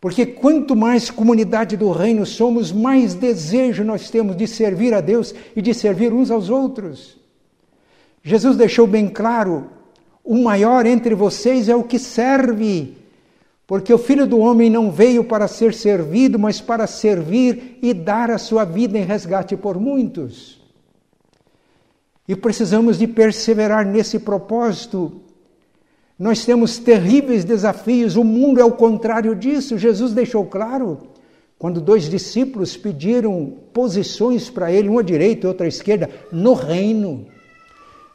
Porque 0.00 0.26
quanto 0.26 0.76
mais 0.76 1.10
comunidade 1.10 1.76
do 1.76 1.90
reino 1.90 2.26
somos, 2.26 2.70
mais 2.70 3.14
desejo 3.14 3.82
nós 3.82 4.10
temos 4.10 4.36
de 4.36 4.46
servir 4.46 4.92
a 4.92 5.00
Deus 5.00 5.34
e 5.54 5.62
de 5.62 5.72
servir 5.72 6.12
uns 6.12 6.30
aos 6.30 6.50
outros. 6.50 7.16
Jesus 8.22 8.56
deixou 8.56 8.86
bem 8.86 9.08
claro: 9.08 9.70
o 10.22 10.42
maior 10.42 10.84
entre 10.86 11.14
vocês 11.14 11.68
é 11.68 11.74
o 11.74 11.84
que 11.84 11.98
serve. 11.98 12.96
Porque 13.66 13.92
o 13.92 13.98
filho 13.98 14.26
do 14.26 14.38
homem 14.38 14.70
não 14.70 14.92
veio 14.92 15.24
para 15.24 15.48
ser 15.48 15.74
servido, 15.74 16.38
mas 16.38 16.60
para 16.60 16.86
servir 16.86 17.78
e 17.82 17.92
dar 17.92 18.30
a 18.30 18.38
sua 18.38 18.64
vida 18.64 18.96
em 18.96 19.02
resgate 19.02 19.56
por 19.56 19.78
muitos. 19.80 20.60
E 22.28 22.36
precisamos 22.36 22.98
de 22.98 23.08
perseverar 23.08 23.84
nesse 23.84 24.20
propósito. 24.20 25.20
Nós 26.18 26.44
temos 26.44 26.78
terríveis 26.78 27.44
desafios, 27.44 28.16
o 28.16 28.24
mundo 28.24 28.60
é 28.60 28.64
o 28.64 28.72
contrário 28.72 29.34
disso. 29.34 29.76
Jesus 29.76 30.12
deixou 30.12 30.44
claro 30.46 30.98
quando 31.58 31.80
dois 31.80 32.08
discípulos 32.08 32.76
pediram 32.76 33.52
posições 33.72 34.48
para 34.48 34.72
ele, 34.72 34.88
uma 34.88 35.00
à 35.00 35.04
direita 35.04 35.46
e 35.46 35.48
outra 35.48 35.66
à 35.66 35.68
esquerda, 35.68 36.08
no 36.32 36.54
reino. 36.54 37.26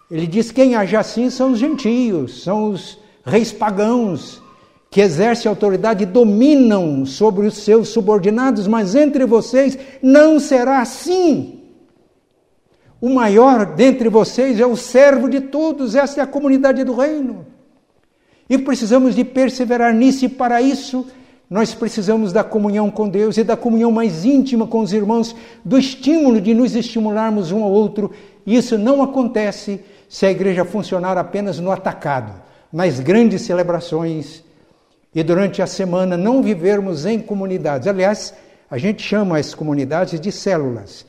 Ele 0.10 0.26
diz: 0.26 0.52
quem 0.52 0.76
age 0.76 0.96
assim 0.96 1.30
são 1.30 1.52
os 1.52 1.60
gentios, 1.60 2.44
são 2.44 2.72
os 2.72 2.98
reis 3.24 3.52
pagãos 3.52 4.42
que 4.90 5.00
exercem 5.00 5.48
autoridade 5.48 6.06
dominam 6.06 7.06
sobre 7.06 7.48
os 7.48 7.60
seus 7.60 7.90
subordinados, 7.90 8.68
mas 8.68 8.94
entre 8.94 9.26
vocês 9.26 9.78
não 10.02 10.38
será 10.38 10.82
assim. 10.82 11.62
O 13.00 13.10
maior 13.10 13.66
dentre 13.66 14.10
vocês 14.10 14.60
é 14.60 14.66
o 14.66 14.76
servo 14.76 15.30
de 15.30 15.40
todos, 15.40 15.96
esta 15.96 16.20
é 16.20 16.24
a 16.24 16.28
comunidade 16.28 16.84
do 16.84 16.94
reino. 16.94 17.51
E 18.52 18.58
precisamos 18.58 19.16
de 19.16 19.24
perseverar 19.24 19.94
nisso, 19.94 20.26
e 20.26 20.28
para 20.28 20.62
isso 20.62 21.08
nós 21.50 21.74
precisamos 21.74 22.34
da 22.34 22.44
comunhão 22.44 22.92
com 22.92 23.08
Deus 23.08 23.38
e 23.38 23.46
da 23.46 23.56
comunhão 23.56 23.94
mais 23.94 24.26
íntima 24.26 24.68
com 24.68 24.82
os 24.82 24.92
irmãos, 24.92 25.34
do 25.64 25.78
estímulo 25.78 26.42
de 26.42 26.54
nos 26.54 26.76
estimularmos 26.76 27.54
um 27.54 27.64
ao 27.64 27.72
outro. 27.72 28.12
E 28.46 28.58
isso 28.58 28.78
não 28.78 29.02
acontece 29.02 29.80
se 30.10 30.26
a 30.26 30.32
igreja 30.32 30.66
funcionar 30.66 31.18
apenas 31.18 31.60
no 31.60 31.72
atacado, 31.72 32.34
nas 32.74 33.00
grandes 33.00 33.44
celebrações 33.44 34.44
e 35.16 35.24
durante 35.24 35.62
a 35.62 35.66
semana 35.66 36.18
não 36.18 36.44
vivermos 36.44 37.06
em 37.06 37.20
comunidades. 37.22 37.88
Aliás, 37.88 38.34
a 38.70 38.78
gente 38.78 39.02
chama 39.02 39.38
as 39.38 39.54
comunidades 39.54 40.20
de 40.20 40.30
células. 40.30 41.06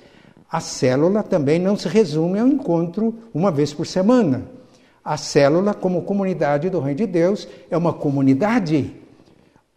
A 0.48 0.60
célula 0.60 1.24
também 1.24 1.58
não 1.58 1.76
se 1.76 1.88
resume 1.88 2.38
ao 2.38 2.46
encontro 2.46 3.12
uma 3.34 3.50
vez 3.50 3.74
por 3.74 3.84
semana. 3.84 4.61
A 5.04 5.16
célula, 5.16 5.74
como 5.74 6.02
comunidade 6.02 6.70
do 6.70 6.80
Reino 6.80 6.98
de 6.98 7.06
Deus, 7.06 7.48
é 7.70 7.76
uma 7.76 7.92
comunidade 7.92 8.94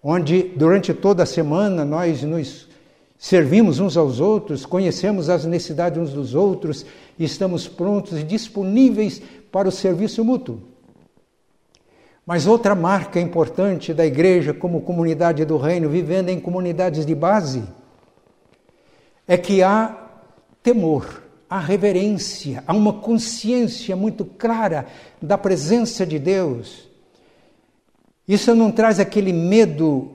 onde 0.04 0.44
durante 0.56 0.94
toda 0.94 1.24
a 1.24 1.26
semana 1.26 1.84
nós 1.84 2.22
nos 2.22 2.68
servimos 3.18 3.80
uns 3.80 3.98
aos 3.98 4.20
outros, 4.20 4.66
conhecemos 4.66 5.30
as 5.30 5.46
necessidades 5.46 6.00
uns 6.00 6.14
dos 6.14 6.36
outros 6.36 6.86
e 7.18 7.24
estamos 7.24 7.68
prontos 7.68 8.20
e 8.20 8.24
disponíveis 8.24 9.20
para 9.52 9.68
o 9.68 9.72
serviço 9.72 10.24
mútuo. 10.24 10.62
Mas 12.26 12.46
outra 12.46 12.76
marca 12.76 13.20
importante 13.20 13.94
da 13.94 14.06
igreja 14.06 14.54
como 14.54 14.82
comunidade 14.82 15.46
do 15.46 15.58
reino, 15.58 15.90
vivendo 15.90 16.30
em 16.30 16.40
comunidades 16.40 17.06
de 17.06 17.16
base, 17.16 17.64
é 19.28 19.38
que 19.38 19.64
há 19.64 19.96
temor, 20.62 21.24
há 21.50 21.60
reverência, 21.60 22.64
há 22.66 22.74
uma 22.74 22.94
consciência 22.94 23.96
muito 23.96 24.26
clara 24.26 24.88
da 25.22 25.38
presença 25.38 26.06
de 26.06 26.20
Deus. 26.20 26.90
Isso 28.28 28.56
não 28.56 28.72
traz 28.72 29.00
aquele 29.00 29.32
medo 29.32 30.12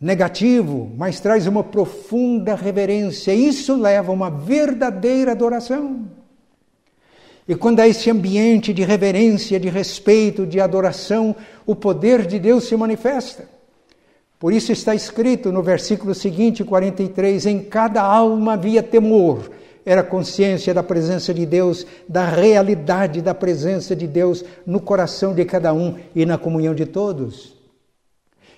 negativo, 0.00 0.90
mas 0.96 1.20
traz 1.20 1.46
uma 1.46 1.62
profunda 1.62 2.54
reverência. 2.54 3.34
Isso 3.34 3.76
leva 3.76 4.10
a 4.10 4.14
uma 4.14 4.30
verdadeira 4.30 5.32
adoração. 5.32 6.08
E 7.46 7.54
quando 7.54 7.80
há 7.80 7.88
esse 7.88 8.08
ambiente 8.08 8.72
de 8.72 8.82
reverência, 8.82 9.58
de 9.60 9.68
respeito, 9.68 10.46
de 10.46 10.60
adoração, 10.60 11.34
o 11.66 11.74
poder 11.74 12.26
de 12.26 12.38
Deus 12.38 12.64
se 12.64 12.76
manifesta. 12.76 13.48
Por 14.38 14.54
isso 14.54 14.72
está 14.72 14.94
escrito 14.94 15.52
no 15.52 15.62
versículo 15.62 16.14
seguinte, 16.14 16.64
43, 16.64 17.44
em 17.46 17.60
cada 17.60 18.00
alma 18.02 18.54
havia 18.54 18.82
temor, 18.82 19.50
era 19.90 20.04
consciência 20.04 20.72
da 20.72 20.84
presença 20.84 21.34
de 21.34 21.44
Deus, 21.44 21.84
da 22.08 22.24
realidade 22.24 23.20
da 23.20 23.34
presença 23.34 23.96
de 23.96 24.06
Deus 24.06 24.44
no 24.64 24.78
coração 24.78 25.34
de 25.34 25.44
cada 25.44 25.74
um 25.74 25.98
e 26.14 26.24
na 26.24 26.38
comunhão 26.38 26.76
de 26.76 26.86
todos. 26.86 27.56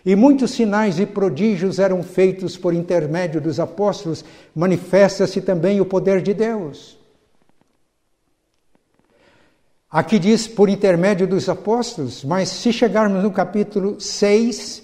E 0.05 0.15
muitos 0.15 0.51
sinais 0.51 0.99
e 0.99 1.07
prodígios 1.07 1.79
eram 1.79 2.03
feitos 2.03 2.59
por 2.59 2.75
intermédio 2.75 3.41
dos 3.41 3.59
apóstolos, 3.59 4.23
manifesta-se 4.55 5.41
também 5.41 5.81
o 5.81 5.87
poder 5.87 6.21
de 6.21 6.35
Deus. 6.35 6.99
Aqui 9.91 10.19
diz 10.19 10.47
por 10.47 10.69
intermédio 10.69 11.27
dos 11.27 11.49
apóstolos, 11.49 12.23
mas 12.23 12.51
se 12.51 12.71
chegarmos 12.75 13.23
no 13.23 13.31
capítulo 13.31 13.99
6, 13.99 14.83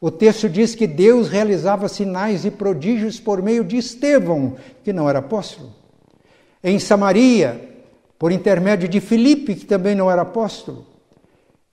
o 0.00 0.10
texto 0.10 0.48
diz 0.48 0.74
que 0.74 0.86
Deus 0.86 1.28
realizava 1.28 1.88
sinais 1.88 2.44
e 2.44 2.50
prodígios 2.50 3.18
por 3.18 3.42
meio 3.42 3.64
de 3.64 3.76
Estevão, 3.76 4.54
que 4.84 4.92
não 4.92 5.08
era 5.08 5.18
apóstolo. 5.18 5.72
Em 6.62 6.78
Samaria, 6.78 7.60
por 8.18 8.30
intermédio 8.30 8.88
de 8.88 9.00
Filipe, 9.00 9.56
que 9.56 9.66
também 9.66 9.94
não 9.94 10.10
era 10.10 10.22
apóstolo. 10.22 10.86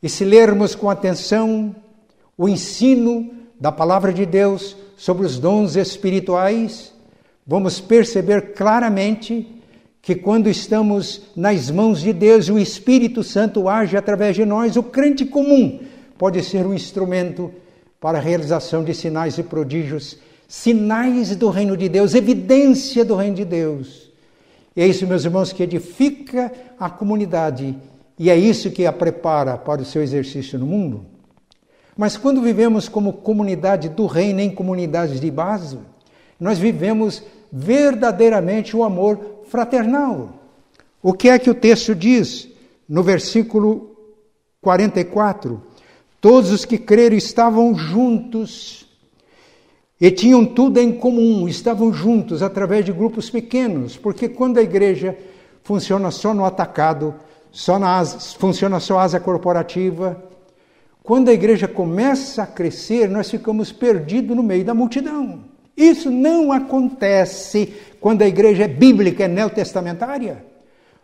E 0.01 0.09
se 0.09 0.25
lermos 0.25 0.73
com 0.73 0.89
atenção 0.89 1.75
o 2.37 2.49
ensino 2.49 3.31
da 3.59 3.71
palavra 3.71 4.11
de 4.11 4.25
Deus 4.25 4.75
sobre 4.97 5.25
os 5.25 5.37
dons 5.37 5.75
espirituais, 5.75 6.93
vamos 7.45 7.79
perceber 7.79 8.53
claramente 8.53 9.47
que 10.01 10.15
quando 10.15 10.49
estamos 10.49 11.23
nas 11.35 11.69
mãos 11.69 12.01
de 12.01 12.13
Deus, 12.13 12.49
o 12.49 12.59
Espírito 12.59 13.23
Santo 13.23 13.69
age 13.69 13.97
através 13.97 14.35
de 14.35 14.45
nós, 14.45 14.75
o 14.75 14.83
crente 14.83 15.25
comum 15.25 15.79
pode 16.17 16.43
ser 16.43 16.65
um 16.65 16.73
instrumento 16.73 17.51
para 18.05 18.19
a 18.19 18.21
realização 18.21 18.83
de 18.83 18.93
sinais 18.93 19.39
e 19.39 19.41
prodígios, 19.41 20.19
sinais 20.47 21.35
do 21.35 21.49
reino 21.49 21.75
de 21.75 21.89
Deus, 21.89 22.13
evidência 22.13 23.03
do 23.03 23.15
reino 23.15 23.35
de 23.35 23.43
Deus. 23.43 24.11
E 24.75 24.81
é 24.83 24.85
isso, 24.85 25.07
meus 25.07 25.25
irmãos, 25.25 25.51
que 25.51 25.63
edifica 25.63 26.53
a 26.79 26.87
comunidade 26.87 27.75
e 28.19 28.29
é 28.29 28.37
isso 28.37 28.69
que 28.69 28.85
a 28.85 28.93
prepara 28.93 29.57
para 29.57 29.81
o 29.81 29.85
seu 29.85 30.03
exercício 30.03 30.59
no 30.59 30.67
mundo. 30.67 31.03
Mas 31.97 32.15
quando 32.15 32.43
vivemos 32.43 32.87
como 32.87 33.11
comunidade 33.11 33.89
do 33.89 34.05
reino 34.05 34.39
em 34.39 34.51
comunidades 34.51 35.19
de 35.19 35.31
base, 35.31 35.79
nós 36.39 36.59
vivemos 36.59 37.23
verdadeiramente 37.51 38.77
o 38.77 38.83
amor 38.83 39.45
fraternal. 39.49 40.29
O 41.01 41.11
que 41.11 41.27
é 41.27 41.39
que 41.39 41.49
o 41.49 41.55
texto 41.55 41.95
diz 41.95 42.47
no 42.87 43.01
versículo 43.01 43.97
44? 44.61 45.73
Todos 46.25 46.49
os 46.49 46.65
que 46.65 46.79
creram 46.79 47.15
estavam 47.15 47.75
juntos 47.75 48.87
e 50.01 50.09
tinham 50.09 50.43
tudo 50.43 50.79
em 50.79 50.91
comum, 50.91 51.47
estavam 51.47 51.93
juntos 51.93 52.41
através 52.41 52.83
de 52.83 52.91
grupos 52.91 53.29
pequenos, 53.29 53.95
porque 53.95 54.27
quando 54.27 54.57
a 54.57 54.63
igreja 54.63 55.15
funciona 55.61 56.09
só 56.09 56.33
no 56.33 56.43
atacado, 56.43 57.13
só 57.51 57.77
na 57.77 57.97
asa, 57.97 58.17
funciona 58.39 58.79
só 58.79 58.97
a 58.97 59.03
asa 59.03 59.19
corporativa, 59.19 60.19
quando 61.03 61.29
a 61.29 61.31
igreja 61.31 61.67
começa 61.67 62.41
a 62.41 62.47
crescer, 62.47 63.07
nós 63.07 63.29
ficamos 63.29 63.71
perdidos 63.71 64.35
no 64.35 64.41
meio 64.41 64.65
da 64.65 64.73
multidão. 64.73 65.41
Isso 65.77 66.09
não 66.09 66.51
acontece 66.51 67.71
quando 67.99 68.23
a 68.23 68.27
igreja 68.27 68.63
é 68.63 68.67
bíblica, 68.67 69.25
é 69.25 69.27
neotestamentária. 69.27 70.43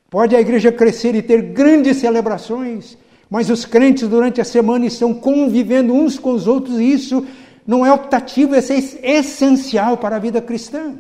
Pode 0.10 0.36
a 0.36 0.42
igreja 0.42 0.72
crescer 0.72 1.14
e 1.14 1.22
ter 1.22 1.44
grandes 1.44 1.98
celebrações, 1.98 2.98
mas 3.32 3.50
os 3.50 3.64
crentes 3.64 4.10
durante 4.10 4.42
a 4.42 4.44
semana 4.44 4.86
estão 4.86 5.14
convivendo 5.14 5.94
uns 5.94 6.20
com 6.20 6.34
os 6.34 6.48
outros 6.48 6.78
e 6.78 6.92
isso 6.92 7.26
não 7.66 7.86
é 7.86 7.94
optativo, 7.94 8.54
é 8.54 8.60
essencial 8.60 9.96
para 9.96 10.18
a 10.18 10.20
vida 10.20 10.42
cristã. 10.42 11.00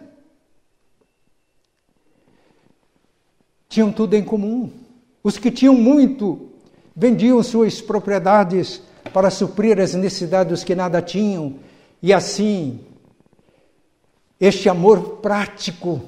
Tinham 3.67 3.91
tudo 3.91 4.13
em 4.13 4.23
comum. 4.23 4.69
Os 5.21 5.37
que 5.37 5.51
tinham 5.51 5.73
muito 5.73 6.51
vendiam 6.95 7.43
suas 7.43 7.81
propriedades 7.81 8.81
para 9.13 9.29
suprir 9.29 9.77
as 9.77 9.93
necessidades 9.93 10.51
dos 10.51 10.63
que 10.63 10.73
nada 10.73 11.01
tinham, 11.01 11.55
e 12.01 12.13
assim, 12.13 12.79
este 14.39 14.69
amor 14.69 15.17
prático 15.17 16.01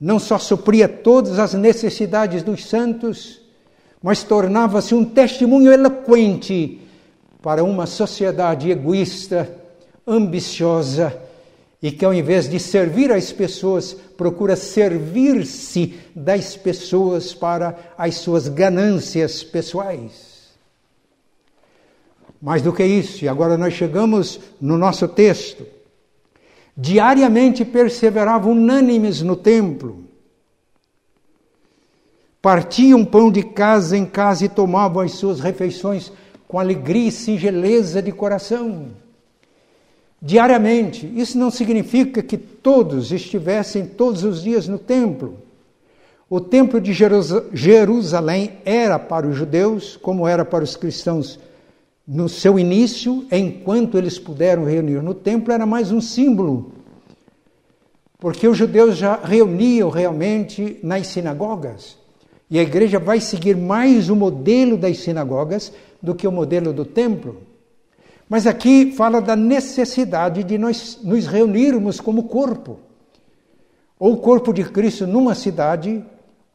não 0.00 0.18
só 0.18 0.38
supria 0.38 0.88
todas 0.88 1.38
as 1.38 1.52
necessidades 1.52 2.42
dos 2.42 2.64
santos, 2.64 3.43
mas 4.04 4.22
tornava-se 4.22 4.94
um 4.94 5.02
testemunho 5.02 5.72
eloquente 5.72 6.78
para 7.40 7.64
uma 7.64 7.86
sociedade 7.86 8.70
egoísta, 8.70 9.50
ambiciosa 10.06 11.18
e 11.82 11.90
que, 11.90 12.04
ao 12.04 12.12
invés 12.12 12.46
de 12.46 12.60
servir 12.60 13.10
as 13.10 13.32
pessoas, 13.32 13.94
procura 13.94 14.56
servir-se 14.56 15.94
das 16.14 16.54
pessoas 16.54 17.32
para 17.32 17.78
as 17.96 18.16
suas 18.16 18.46
ganâncias 18.46 19.42
pessoais. 19.42 20.50
Mais 22.42 22.60
do 22.60 22.74
que 22.74 22.84
isso, 22.84 23.24
e 23.24 23.28
agora 23.28 23.56
nós 23.56 23.72
chegamos 23.72 24.38
no 24.60 24.76
nosso 24.76 25.08
texto. 25.08 25.64
Diariamente 26.76 27.64
perseveravam 27.64 28.52
unânimes 28.52 29.22
no 29.22 29.34
templo. 29.34 30.03
Partiam 32.44 33.06
pão 33.06 33.32
de 33.32 33.42
casa 33.42 33.96
em 33.96 34.04
casa 34.04 34.44
e 34.44 34.50
tomavam 34.50 35.02
as 35.02 35.12
suas 35.12 35.40
refeições 35.40 36.12
com 36.46 36.58
alegria 36.58 37.08
e 37.08 37.10
singeleza 37.10 38.02
de 38.02 38.12
coração. 38.12 38.88
Diariamente. 40.20 41.10
Isso 41.16 41.38
não 41.38 41.50
significa 41.50 42.22
que 42.22 42.36
todos 42.36 43.12
estivessem 43.12 43.86
todos 43.86 44.24
os 44.24 44.42
dias 44.42 44.68
no 44.68 44.78
templo. 44.78 45.38
O 46.28 46.38
templo 46.38 46.82
de 46.82 46.92
Jerusalém 46.92 48.58
era 48.62 48.98
para 48.98 49.26
os 49.26 49.34
judeus, 49.34 49.96
como 49.96 50.28
era 50.28 50.44
para 50.44 50.64
os 50.64 50.76
cristãos 50.76 51.40
no 52.06 52.28
seu 52.28 52.58
início, 52.58 53.26
enquanto 53.32 53.96
eles 53.96 54.18
puderam 54.18 54.66
reunir 54.66 55.00
no 55.02 55.14
templo, 55.14 55.50
era 55.50 55.64
mais 55.64 55.90
um 55.90 56.00
símbolo. 56.02 56.72
Porque 58.18 58.46
os 58.46 58.58
judeus 58.58 58.98
já 58.98 59.16
reuniam 59.16 59.88
realmente 59.88 60.78
nas 60.82 61.06
sinagogas. 61.06 62.03
E 62.50 62.58
a 62.58 62.62
igreja 62.62 62.98
vai 62.98 63.20
seguir 63.20 63.56
mais 63.56 64.10
o 64.10 64.16
modelo 64.16 64.76
das 64.76 64.98
sinagogas 64.98 65.72
do 66.02 66.14
que 66.14 66.26
o 66.26 66.32
modelo 66.32 66.72
do 66.72 66.84
templo. 66.84 67.42
Mas 68.28 68.46
aqui 68.46 68.92
fala 68.92 69.20
da 69.20 69.36
necessidade 69.36 70.42
de 70.42 70.58
nós 70.58 70.98
nos 71.02 71.26
reunirmos 71.26 72.00
como 72.00 72.24
corpo. 72.24 72.78
Ou 73.98 74.14
o 74.14 74.16
corpo 74.18 74.52
de 74.52 74.64
Cristo 74.64 75.06
numa 75.06 75.34
cidade, 75.34 76.04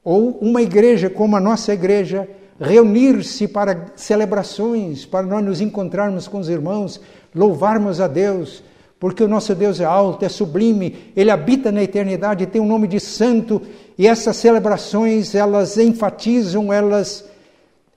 ou 0.04 0.38
uma 0.42 0.62
igreja 0.62 1.10
como 1.10 1.36
a 1.36 1.40
nossa 1.40 1.74
igreja, 1.74 2.28
reunir-se 2.60 3.48
para 3.48 3.88
celebrações, 3.96 5.06
para 5.06 5.26
nós 5.26 5.44
nos 5.44 5.62
encontrarmos 5.62 6.28
com 6.28 6.40
os 6.40 6.50
irmãos, 6.50 7.00
louvarmos 7.34 8.02
a 8.02 8.08
Deus, 8.08 8.64
porque 9.00 9.24
o 9.24 9.28
nosso 9.28 9.56
Deus 9.56 9.80
é 9.80 9.86
alto, 9.86 10.26
é 10.26 10.30
sublime, 10.30 11.14
ele 11.16 11.32
habita 11.32 11.72
na 11.72 11.82
eternidade, 11.82 12.46
tem 12.46 12.62
um 12.62 12.68
nome 12.68 12.88
de 12.88 13.00
santo, 13.00 13.62
e 13.98 14.06
essas 14.06 14.36
celebrações, 14.36 15.34
elas 15.34 15.78
enfatizam, 15.78 16.72
elas 16.74 17.26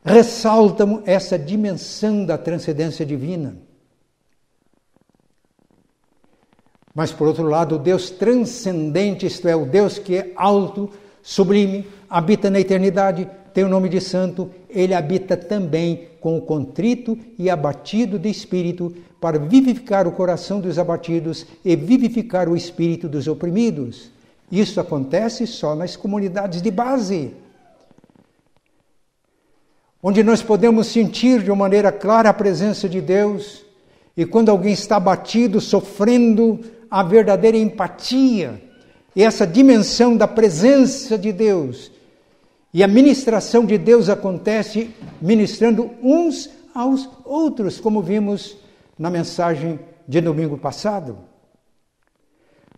ressaltam 0.05 1.03
essa 1.05 1.39
dimensão 1.39 2.25
da 2.25 2.39
transcendência 2.39 3.05
divina. 3.05 3.57
Mas, 6.95 7.11
por 7.11 7.27
outro 7.27 7.45
lado, 7.45 7.77
o 7.77 7.79
Deus 7.79 8.11
transcendente, 8.11 9.27
isto 9.27 9.49
é, 9.49 9.57
o 9.57 9.65
Deus 9.65 9.99
que 9.99 10.17
é 10.17 10.33
alto, 10.37 10.91
sublime, 11.23 11.87
habita 12.09 12.51
na 12.51 12.61
eternidade, 12.61 13.29
tem 13.53 13.65
o 13.65 13.69
nome 13.69 13.89
de 13.89 14.01
santo, 14.01 14.51
ele 14.69 14.95
habita 14.95 15.37
também 15.37 16.09
com 16.21 16.37
o 16.37 16.41
contrito 16.41 17.19
e 17.39 17.51
abatido 17.51 18.19
de 18.19 18.29
espírito, 18.29 18.95
para 19.21 19.39
vivificar 19.39 20.09
o 20.09 20.13
coração 20.13 20.61
dos 20.61 20.79
abatidos 20.79 21.47
e 21.65 21.77
vivificar 21.77 22.49
o 22.49 22.57
espírito 22.57 23.09
dos 23.09 23.29
oprimidos. 23.29 24.11
Isso 24.51 24.81
acontece 24.81 25.47
só 25.47 25.77
nas 25.77 25.95
comunidades 25.95 26.61
de 26.61 26.71
base, 26.71 27.33
onde 30.03 30.25
nós 30.25 30.43
podemos 30.43 30.89
sentir 30.89 31.43
de 31.43 31.51
uma 31.51 31.57
maneira 31.57 31.93
clara 31.93 32.31
a 32.31 32.35
presença 32.35 32.89
de 32.89 33.01
Deus, 33.01 33.65
e 34.17 34.27
quando 34.27 34.49
alguém 34.49 34.73
está 34.73 34.97
abatido, 34.97 35.61
sofrendo, 35.61 36.61
a 36.91 37.03
verdadeira 37.03 37.57
empatia 37.57 38.61
e 39.15 39.23
essa 39.23 39.47
dimensão 39.47 40.17
da 40.17 40.27
presença 40.27 41.17
de 41.17 41.33
Deus 41.33 41.92
e 42.73 42.83
a 42.83 42.89
ministração 42.89 43.67
de 43.67 43.77
Deus 43.77 44.09
acontece 44.09 44.95
ministrando 45.21 45.91
uns 46.03 46.49
aos 46.75 47.09
outros, 47.25 47.79
como 47.79 48.01
vimos 48.01 48.57
na 48.99 49.11
mensagem 49.11 49.79
de 50.09 50.21
domingo 50.21 50.57
passado. 50.57 51.19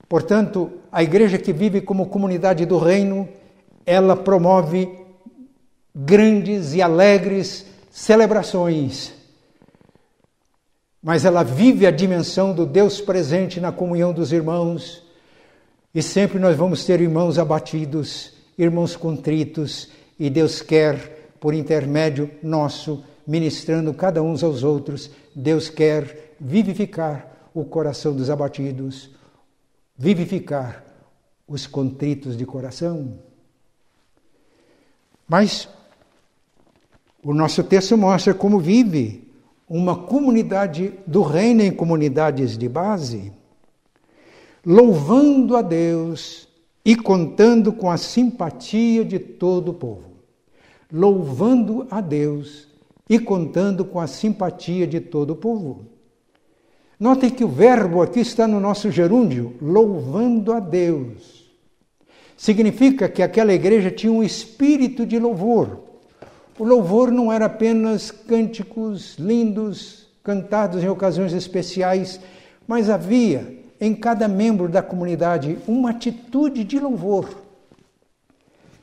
Portanto, 0.08 0.72
a 0.90 1.02
igreja 1.02 1.38
que 1.38 1.52
vive 1.52 1.80
como 1.80 2.06
comunidade 2.06 2.66
do 2.66 2.76
reino, 2.76 3.28
ela 3.86 4.16
promove 4.16 4.88
grandes 5.94 6.74
e 6.74 6.82
alegres 6.82 7.66
celebrações. 7.90 9.12
Mas 11.00 11.24
ela 11.24 11.44
vive 11.44 11.86
a 11.86 11.90
dimensão 11.92 12.52
do 12.52 12.66
Deus 12.66 13.00
presente 13.00 13.60
na 13.60 13.70
comunhão 13.70 14.12
dos 14.12 14.32
irmãos, 14.32 15.04
e 15.94 16.02
sempre 16.02 16.40
nós 16.40 16.56
vamos 16.56 16.84
ter 16.84 17.00
irmãos 17.00 17.38
abatidos 17.38 18.33
irmãos 18.56 18.96
contritos, 18.96 19.90
e 20.18 20.30
Deus 20.30 20.62
quer, 20.62 21.32
por 21.40 21.54
intermédio 21.54 22.30
nosso, 22.42 23.04
ministrando 23.26 23.92
cada 23.94 24.22
uns 24.22 24.42
aos 24.42 24.62
outros, 24.62 25.10
Deus 25.34 25.68
quer 25.68 26.34
vivificar 26.40 27.48
o 27.52 27.64
coração 27.64 28.14
dos 28.14 28.30
abatidos, 28.30 29.10
vivificar 29.96 30.84
os 31.46 31.66
contritos 31.66 32.36
de 32.36 32.44
coração. 32.44 33.18
Mas 35.28 35.68
o 37.22 37.32
nosso 37.32 37.64
texto 37.64 37.96
mostra 37.96 38.34
como 38.34 38.58
vive 38.58 39.32
uma 39.68 39.96
comunidade 39.96 40.92
do 41.06 41.22
reino 41.22 41.62
em 41.62 41.72
comunidades 41.72 42.58
de 42.58 42.68
base, 42.68 43.32
louvando 44.64 45.56
a 45.56 45.62
Deus 45.62 46.46
e 46.84 46.94
contando 46.94 47.72
com 47.72 47.90
a 47.90 47.96
simpatia 47.96 49.04
de 49.04 49.18
todo 49.18 49.70
o 49.70 49.74
povo, 49.74 50.10
louvando 50.92 51.86
a 51.90 52.00
Deus 52.00 52.68
e 53.08 53.18
contando 53.18 53.84
com 53.84 53.98
a 53.98 54.06
simpatia 54.06 54.86
de 54.86 55.00
todo 55.00 55.30
o 55.30 55.36
povo. 55.36 55.86
Notem 57.00 57.30
que 57.30 57.44
o 57.44 57.48
verbo 57.48 58.02
aqui 58.02 58.20
está 58.20 58.46
no 58.46 58.60
nosso 58.60 58.90
gerúndio, 58.90 59.54
louvando 59.60 60.52
a 60.52 60.60
Deus. 60.60 61.50
Significa 62.36 63.08
que 63.08 63.22
aquela 63.22 63.52
igreja 63.52 63.90
tinha 63.90 64.12
um 64.12 64.22
espírito 64.22 65.06
de 65.06 65.18
louvor. 65.18 65.80
O 66.58 66.64
louvor 66.64 67.10
não 67.10 67.32
era 67.32 67.46
apenas 67.46 68.10
cânticos 68.10 69.16
lindos, 69.18 70.06
cantados 70.22 70.82
em 70.82 70.88
ocasiões 70.88 71.32
especiais, 71.32 72.20
mas 72.66 72.88
havia 72.88 73.63
em 73.84 73.94
cada 73.94 74.26
membro 74.26 74.68
da 74.68 74.82
comunidade 74.82 75.58
uma 75.68 75.90
atitude 75.90 76.64
de 76.64 76.78
louvor. 76.78 77.28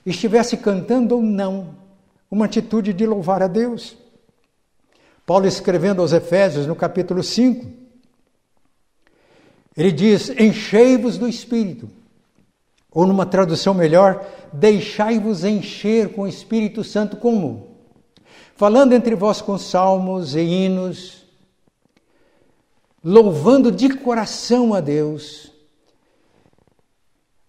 Estivesse 0.05 0.57
cantando 0.57 1.15
ou 1.15 1.21
não, 1.21 1.75
uma 2.29 2.45
atitude 2.45 2.93
de 2.93 3.05
louvar 3.05 3.41
a 3.41 3.47
Deus. 3.47 3.97
Paulo 5.25 5.47
escrevendo 5.47 6.01
aos 6.01 6.13
Efésios 6.13 6.67
no 6.67 6.75
capítulo 6.75 7.23
5, 7.23 7.65
ele 9.75 9.91
diz: 9.91 10.29
Enchei-vos 10.29 11.17
do 11.17 11.27
Espírito. 11.27 11.89
Ou 12.91 13.07
numa 13.07 13.25
tradução 13.25 13.73
melhor, 13.73 14.25
deixai-vos 14.51 15.43
encher 15.43 16.09
com 16.09 16.23
o 16.23 16.27
Espírito 16.27 16.83
Santo 16.83 17.15
como? 17.17 17.69
Falando 18.55 18.93
entre 18.93 19.15
vós 19.15 19.41
com 19.41 19.57
salmos 19.57 20.35
e 20.35 20.41
hinos, 20.41 21.20
louvando 23.03 23.71
de 23.71 23.89
coração 23.89 24.73
a 24.73 24.79
Deus, 24.79 25.51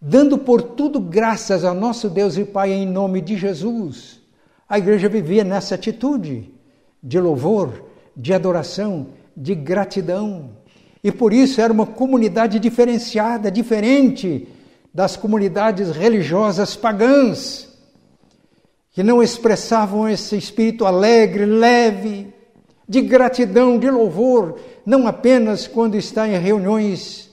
dando 0.01 0.39
por 0.39 0.63
tudo 0.63 0.99
graças 0.99 1.65
ao 1.65 1.75
nosso 1.75 2.09
Deus 2.09 2.37
e 2.37 2.45
Pai 2.45 2.73
em 2.73 2.87
nome 2.87 3.21
de 3.21 3.37
Jesus. 3.37 4.21
A 4.69 4.79
igreja 4.79 5.09
vivia 5.09 5.45
nessa 5.45 5.75
atitude 5.75 6.51
de 7.03 7.21
louvor, 7.21 7.85
de 8.17 8.33
adoração, 8.33 9.09
de 9.37 9.55
gratidão. 9.55 10.51
E 11.05 11.13
por 11.13 11.33
isso 11.33 11.61
era 11.61 11.73
uma 11.73 11.87
comunidade 11.87 12.59
diferenciada, 12.59 13.51
diferente 13.51 14.49
das 14.95 15.17
comunidades 15.17 15.91
religiosas 15.91 16.77
pagãs, 16.77 17.69
que 18.91 19.03
não 19.03 19.23
expressavam 19.23 20.09
esse 20.09 20.37
espírito 20.37 20.85
alegre, 20.85 21.45
leve, 21.47 22.33
de 22.89 23.01
gratidão, 23.01 23.79
de 23.79 23.91
louvor, 23.91 24.59
não 24.85 25.07
apenas 25.07 25.67
quando 25.67 25.97
está 25.97 26.29
em 26.29 26.39
reuniões 26.39 27.31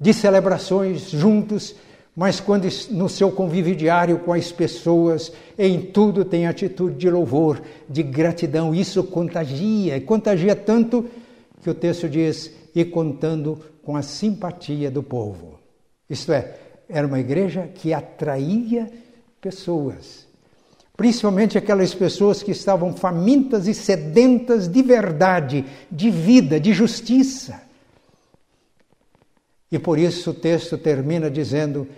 de 0.00 0.14
celebrações 0.14 1.10
juntos, 1.10 1.74
mas 2.16 2.40
quando 2.40 2.66
no 2.90 3.08
seu 3.08 3.30
convívio 3.30 3.76
diário 3.76 4.18
com 4.18 4.32
as 4.32 4.50
pessoas, 4.50 5.32
em 5.58 5.80
tudo 5.80 6.24
tem 6.24 6.46
atitude 6.46 6.96
de 6.96 7.10
louvor, 7.10 7.62
de 7.88 8.02
gratidão. 8.02 8.74
Isso 8.74 9.04
contagia, 9.04 9.96
e 9.96 10.00
contagia 10.00 10.56
tanto 10.56 11.08
que 11.62 11.70
o 11.70 11.74
texto 11.74 12.08
diz: 12.08 12.50
e 12.74 12.84
contando 12.84 13.58
com 13.82 13.96
a 13.96 14.02
simpatia 14.02 14.90
do 14.90 15.02
povo. 15.02 15.58
Isto 16.08 16.32
é, 16.32 16.56
era 16.88 17.06
uma 17.06 17.20
igreja 17.20 17.68
que 17.74 17.94
atraía 17.94 18.90
pessoas, 19.40 20.26
principalmente 21.00 21.56
aquelas 21.56 21.94
pessoas 21.94 22.42
que 22.42 22.50
estavam 22.50 22.92
famintas 22.92 23.66
e 23.66 23.72
sedentas 23.72 24.68
de 24.68 24.82
verdade, 24.82 25.64
de 25.90 26.10
vida, 26.10 26.60
de 26.60 26.74
justiça. 26.74 27.62
E 29.72 29.78
por 29.78 29.98
isso 29.98 30.32
o 30.32 30.34
texto 30.34 30.76
termina 30.76 31.30
dizendo: 31.30 31.88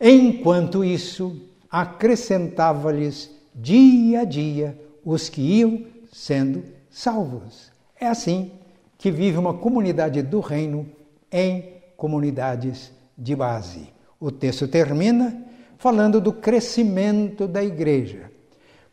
Enquanto 0.00 0.84
isso, 0.84 1.42
acrescentava-lhes 1.68 3.28
dia 3.52 4.20
a 4.20 4.24
dia 4.24 4.78
os 5.04 5.28
que 5.28 5.40
iam 5.40 5.84
sendo 6.12 6.62
salvos. 6.88 7.72
É 8.00 8.06
assim 8.06 8.52
que 8.96 9.10
vive 9.10 9.38
uma 9.38 9.54
comunidade 9.54 10.22
do 10.22 10.38
reino 10.38 10.86
em 11.32 11.64
comunidades 11.96 12.92
de 13.18 13.34
base. 13.34 13.88
O 14.20 14.30
texto 14.30 14.68
termina 14.68 15.49
falando 15.80 16.20
do 16.20 16.30
crescimento 16.30 17.48
da 17.48 17.64
igreja, 17.64 18.30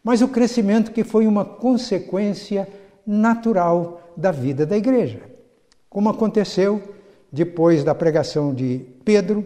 mas 0.01 0.21
o 0.21 0.27
crescimento 0.29 0.91
que 0.91 1.03
foi 1.03 1.27
uma 1.27 1.43
consequência 1.43 2.65
natural 3.05 4.13
da 4.15 4.31
vida 4.31 4.65
da 4.65 4.77
igreja. 4.77 5.19
Como 5.89 6.07
aconteceu 6.07 6.81
depois 7.29 7.83
da 7.83 7.93
pregação 7.93 8.53
de 8.53 8.85
Pedro, 9.03 9.45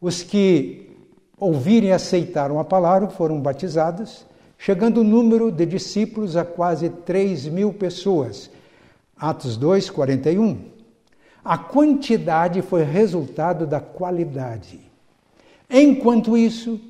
os 0.00 0.24
que 0.24 0.90
ouviram 1.38 1.86
e 1.86 1.92
aceitaram 1.92 2.58
a 2.58 2.64
palavra 2.64 3.10
foram 3.10 3.40
batizados, 3.40 4.26
chegando 4.58 5.02
o 5.02 5.04
número 5.04 5.52
de 5.52 5.64
discípulos 5.66 6.36
a 6.36 6.44
quase 6.44 6.90
3 6.90 7.46
mil 7.46 7.72
pessoas. 7.72 8.50
Atos 9.16 9.56
2, 9.56 9.88
41. 9.88 10.58
A 11.44 11.56
quantidade 11.56 12.60
foi 12.60 12.82
resultado 12.82 13.68
da 13.68 13.78
qualidade. 13.78 14.85
Enquanto 15.68 16.36
isso, 16.36 16.80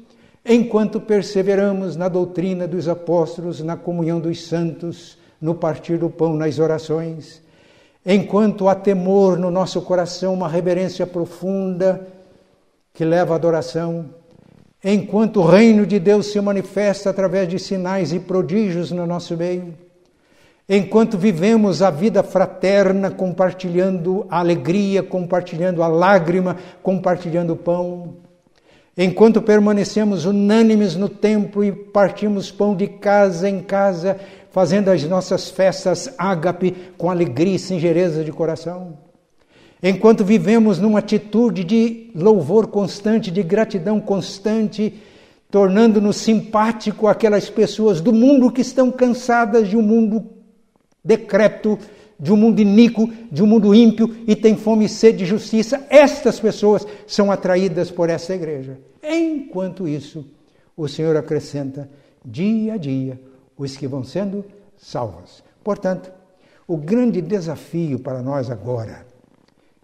enquanto 0.44 1.00
perseveramos 1.00 1.96
na 1.96 2.08
doutrina 2.08 2.68
dos 2.68 2.88
apóstolos, 2.88 3.60
na 3.60 3.76
comunhão 3.76 4.20
dos 4.20 4.46
santos, 4.46 5.18
no 5.40 5.54
partir 5.54 5.98
do 5.98 6.10
pão, 6.10 6.34
nas 6.34 6.58
orações, 6.58 7.42
enquanto 8.04 8.68
há 8.68 8.74
temor 8.74 9.38
no 9.38 9.50
nosso 9.50 9.80
coração, 9.80 10.34
uma 10.34 10.48
reverência 10.48 11.06
profunda 11.06 12.06
que 12.92 13.04
leva 13.04 13.34
à 13.34 13.36
adoração, 13.36 14.06
enquanto 14.84 15.40
o 15.40 15.46
reino 15.46 15.86
de 15.86 15.98
Deus 15.98 16.26
se 16.26 16.40
manifesta 16.40 17.10
através 17.10 17.48
de 17.48 17.58
sinais 17.58 18.12
e 18.12 18.20
prodígios 18.20 18.90
no 18.90 19.06
nosso 19.06 19.36
meio, 19.36 19.74
enquanto 20.68 21.16
vivemos 21.16 21.80
a 21.80 21.90
vida 21.90 22.22
fraterna, 22.22 23.10
compartilhando 23.10 24.26
a 24.28 24.38
alegria, 24.38 25.02
compartilhando 25.02 25.82
a 25.82 25.88
lágrima, 25.88 26.56
compartilhando 26.82 27.54
o 27.54 27.56
pão, 27.56 28.25
enquanto 28.96 29.42
permanecemos 29.42 30.24
unânimes 30.24 30.96
no 30.96 31.09
templo 31.09 31.62
e 31.62 31.70
partimos 31.70 32.50
pão 32.50 32.74
de 32.74 32.87
casa 32.87 33.48
em 33.48 33.61
casa, 33.61 34.18
fazendo 34.50 34.88
as 34.90 35.04
nossas 35.04 35.50
festas 35.50 36.14
ágape 36.16 36.74
com 36.96 37.11
alegria 37.11 37.56
e 37.56 37.59
singereza 37.59 38.24
de 38.24 38.32
coração. 38.32 38.96
Enquanto 39.82 40.24
vivemos 40.24 40.78
numa 40.78 41.00
atitude 41.00 41.62
de 41.62 42.11
louvor 42.14 42.68
constante, 42.68 43.30
de 43.30 43.42
gratidão 43.42 44.00
constante, 44.00 44.94
tornando-nos 45.50 46.16
simpático 46.16 47.06
àquelas 47.06 47.50
pessoas 47.50 48.00
do 48.00 48.12
mundo 48.12 48.50
que 48.50 48.62
estão 48.62 48.90
cansadas 48.90 49.68
de 49.68 49.76
um 49.76 49.82
mundo 49.82 50.24
decrépito, 51.04 51.78
de 52.18 52.33
um 52.33 52.37
mundo 52.37 52.61
iníquo, 52.61 53.11
de 53.31 53.42
um 53.42 53.46
mundo 53.46 53.74
ímpio 53.74 54.16
e 54.26 54.35
tem 54.35 54.57
fome 54.57 54.87
e 54.87 54.88
sede 54.88 55.18
de 55.18 55.26
justiça, 55.26 55.87
estas 55.90 56.40
pessoas 56.40 56.87
são 57.07 57.31
atraídas 57.31 57.90
por 57.90 58.09
essa 58.09 58.35
igreja. 58.35 58.79
Enquanto 59.02 59.87
isso, 59.87 60.24
o 60.76 60.88
Senhor 60.88 61.16
acrescenta 61.16 61.88
dia 62.24 62.74
a 62.74 62.76
dia 62.76 63.20
os 63.57 63.76
que 63.76 63.87
vão 63.87 64.02
sendo 64.02 64.44
salvos. 64.76 65.42
Portanto, 65.62 66.11
o 66.66 66.76
grande 66.76 67.20
desafio 67.20 67.98
para 67.98 68.22
nós 68.22 68.50
agora 68.50 69.07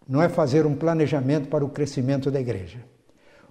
não 0.09 0.21
é 0.21 0.29
fazer 0.29 0.67
um 0.67 0.75
planejamento 0.75 1.49
para 1.49 1.65
o 1.65 1.69
crescimento 1.69 2.31
da 2.31 2.41
igreja. 2.41 2.79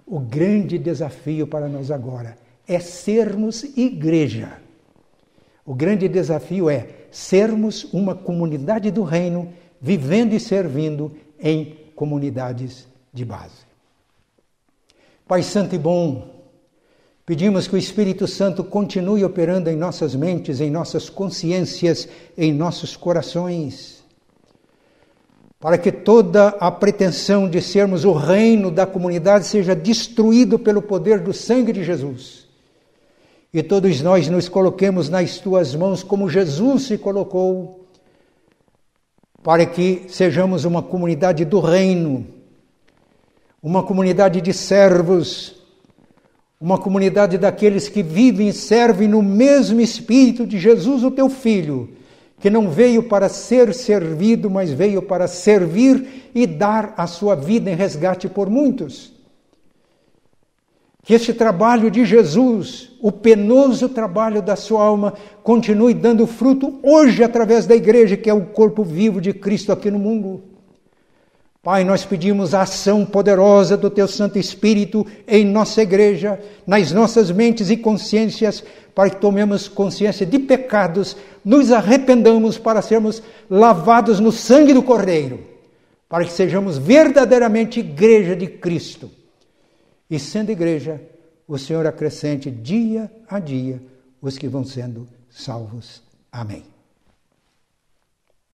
O 0.06 0.20
grande 0.20 0.78
desafio 0.78 1.46
para 1.46 1.68
nós 1.68 1.90
agora 1.90 2.36
é 2.68 2.78
sermos 2.78 3.64
igreja. 3.76 4.52
O 5.64 5.74
grande 5.74 6.08
desafio 6.08 6.68
é 6.68 6.86
sermos 7.12 7.84
uma 7.92 8.14
comunidade 8.14 8.90
do 8.90 9.04
reino, 9.04 9.52
vivendo 9.80 10.32
e 10.32 10.40
servindo 10.40 11.12
em 11.38 11.76
comunidades 11.94 12.88
de 13.12 13.24
base. 13.24 13.62
Pai 15.28 15.44
Santo 15.44 15.76
e 15.76 15.78
bom, 15.78 16.42
pedimos 17.24 17.68
que 17.68 17.76
o 17.76 17.78
Espírito 17.78 18.26
Santo 18.26 18.64
continue 18.64 19.24
operando 19.24 19.70
em 19.70 19.76
nossas 19.76 20.16
mentes, 20.16 20.60
em 20.60 20.70
nossas 20.70 21.08
consciências, 21.08 22.08
em 22.36 22.52
nossos 22.52 22.96
corações 22.96 24.02
para 25.62 25.78
que 25.78 25.92
toda 25.92 26.48
a 26.58 26.72
pretensão 26.72 27.48
de 27.48 27.62
sermos 27.62 28.04
o 28.04 28.12
reino 28.12 28.68
da 28.68 28.84
comunidade 28.84 29.46
seja 29.46 29.76
destruído 29.76 30.58
pelo 30.58 30.82
poder 30.82 31.20
do 31.20 31.32
sangue 31.32 31.72
de 31.72 31.84
Jesus. 31.84 32.41
E 33.52 33.62
todos 33.62 34.00
nós 34.00 34.28
nos 34.28 34.48
coloquemos 34.48 35.08
nas 35.08 35.38
tuas 35.38 35.74
mãos 35.74 36.02
como 36.02 36.30
Jesus 36.30 36.84
se 36.84 36.96
colocou, 36.96 37.86
para 39.42 39.66
que 39.66 40.04
sejamos 40.08 40.64
uma 40.64 40.82
comunidade 40.82 41.44
do 41.44 41.60
reino, 41.60 42.26
uma 43.62 43.82
comunidade 43.82 44.40
de 44.40 44.52
servos, 44.52 45.54
uma 46.60 46.78
comunidade 46.78 47.36
daqueles 47.36 47.88
que 47.88 48.02
vivem 48.02 48.48
e 48.48 48.52
servem 48.52 49.08
no 49.08 49.22
mesmo 49.22 49.80
espírito 49.80 50.46
de 50.46 50.58
Jesus, 50.58 51.02
o 51.02 51.10
teu 51.10 51.28
filho 51.28 51.90
que 52.42 52.50
não 52.50 52.68
veio 52.68 53.04
para 53.04 53.28
ser 53.28 53.72
servido, 53.72 54.50
mas 54.50 54.68
veio 54.68 55.00
para 55.00 55.28
servir 55.28 56.30
e 56.34 56.44
dar 56.44 56.92
a 56.96 57.06
sua 57.06 57.36
vida 57.36 57.70
em 57.70 57.76
resgate 57.76 58.28
por 58.28 58.50
muitos. 58.50 59.12
Que 61.04 61.14
este 61.14 61.34
trabalho 61.34 61.90
de 61.90 62.04
Jesus, 62.04 62.92
o 63.00 63.10
penoso 63.10 63.88
trabalho 63.88 64.40
da 64.40 64.54
sua 64.54 64.84
alma, 64.84 65.14
continue 65.42 65.94
dando 65.94 66.28
fruto 66.28 66.78
hoje 66.80 67.24
através 67.24 67.66
da 67.66 67.74
igreja, 67.74 68.16
que 68.16 68.30
é 68.30 68.34
o 68.34 68.46
corpo 68.46 68.84
vivo 68.84 69.20
de 69.20 69.32
Cristo 69.32 69.72
aqui 69.72 69.90
no 69.90 69.98
mundo. 69.98 70.44
Pai, 71.60 71.82
nós 71.84 72.04
pedimos 72.04 72.54
a 72.54 72.62
ação 72.62 73.04
poderosa 73.04 73.76
do 73.76 73.90
Teu 73.90 74.06
Santo 74.06 74.38
Espírito 74.38 75.04
em 75.26 75.44
nossa 75.44 75.82
igreja, 75.82 76.40
nas 76.64 76.92
nossas 76.92 77.32
mentes 77.32 77.68
e 77.68 77.76
consciências, 77.76 78.62
para 78.94 79.10
que 79.10 79.16
tomemos 79.16 79.66
consciência 79.66 80.26
de 80.26 80.38
pecados, 80.38 81.16
nos 81.44 81.72
arrependamos 81.72 82.58
para 82.58 82.82
sermos 82.82 83.22
lavados 83.50 84.20
no 84.20 84.30
sangue 84.30 84.72
do 84.72 84.82
Cordeiro, 84.82 85.40
para 86.08 86.24
que 86.24 86.32
sejamos 86.32 86.78
verdadeiramente 86.78 87.80
igreja 87.80 88.36
de 88.36 88.46
Cristo. 88.46 89.10
E 90.12 90.18
sendo 90.18 90.52
igreja, 90.52 91.00
o 91.48 91.56
Senhor 91.56 91.86
acrescente 91.86 92.50
dia 92.50 93.10
a 93.26 93.38
dia 93.38 93.82
os 94.20 94.36
que 94.36 94.46
vão 94.46 94.62
sendo 94.62 95.08
salvos. 95.30 96.02
Amém. 96.30 96.71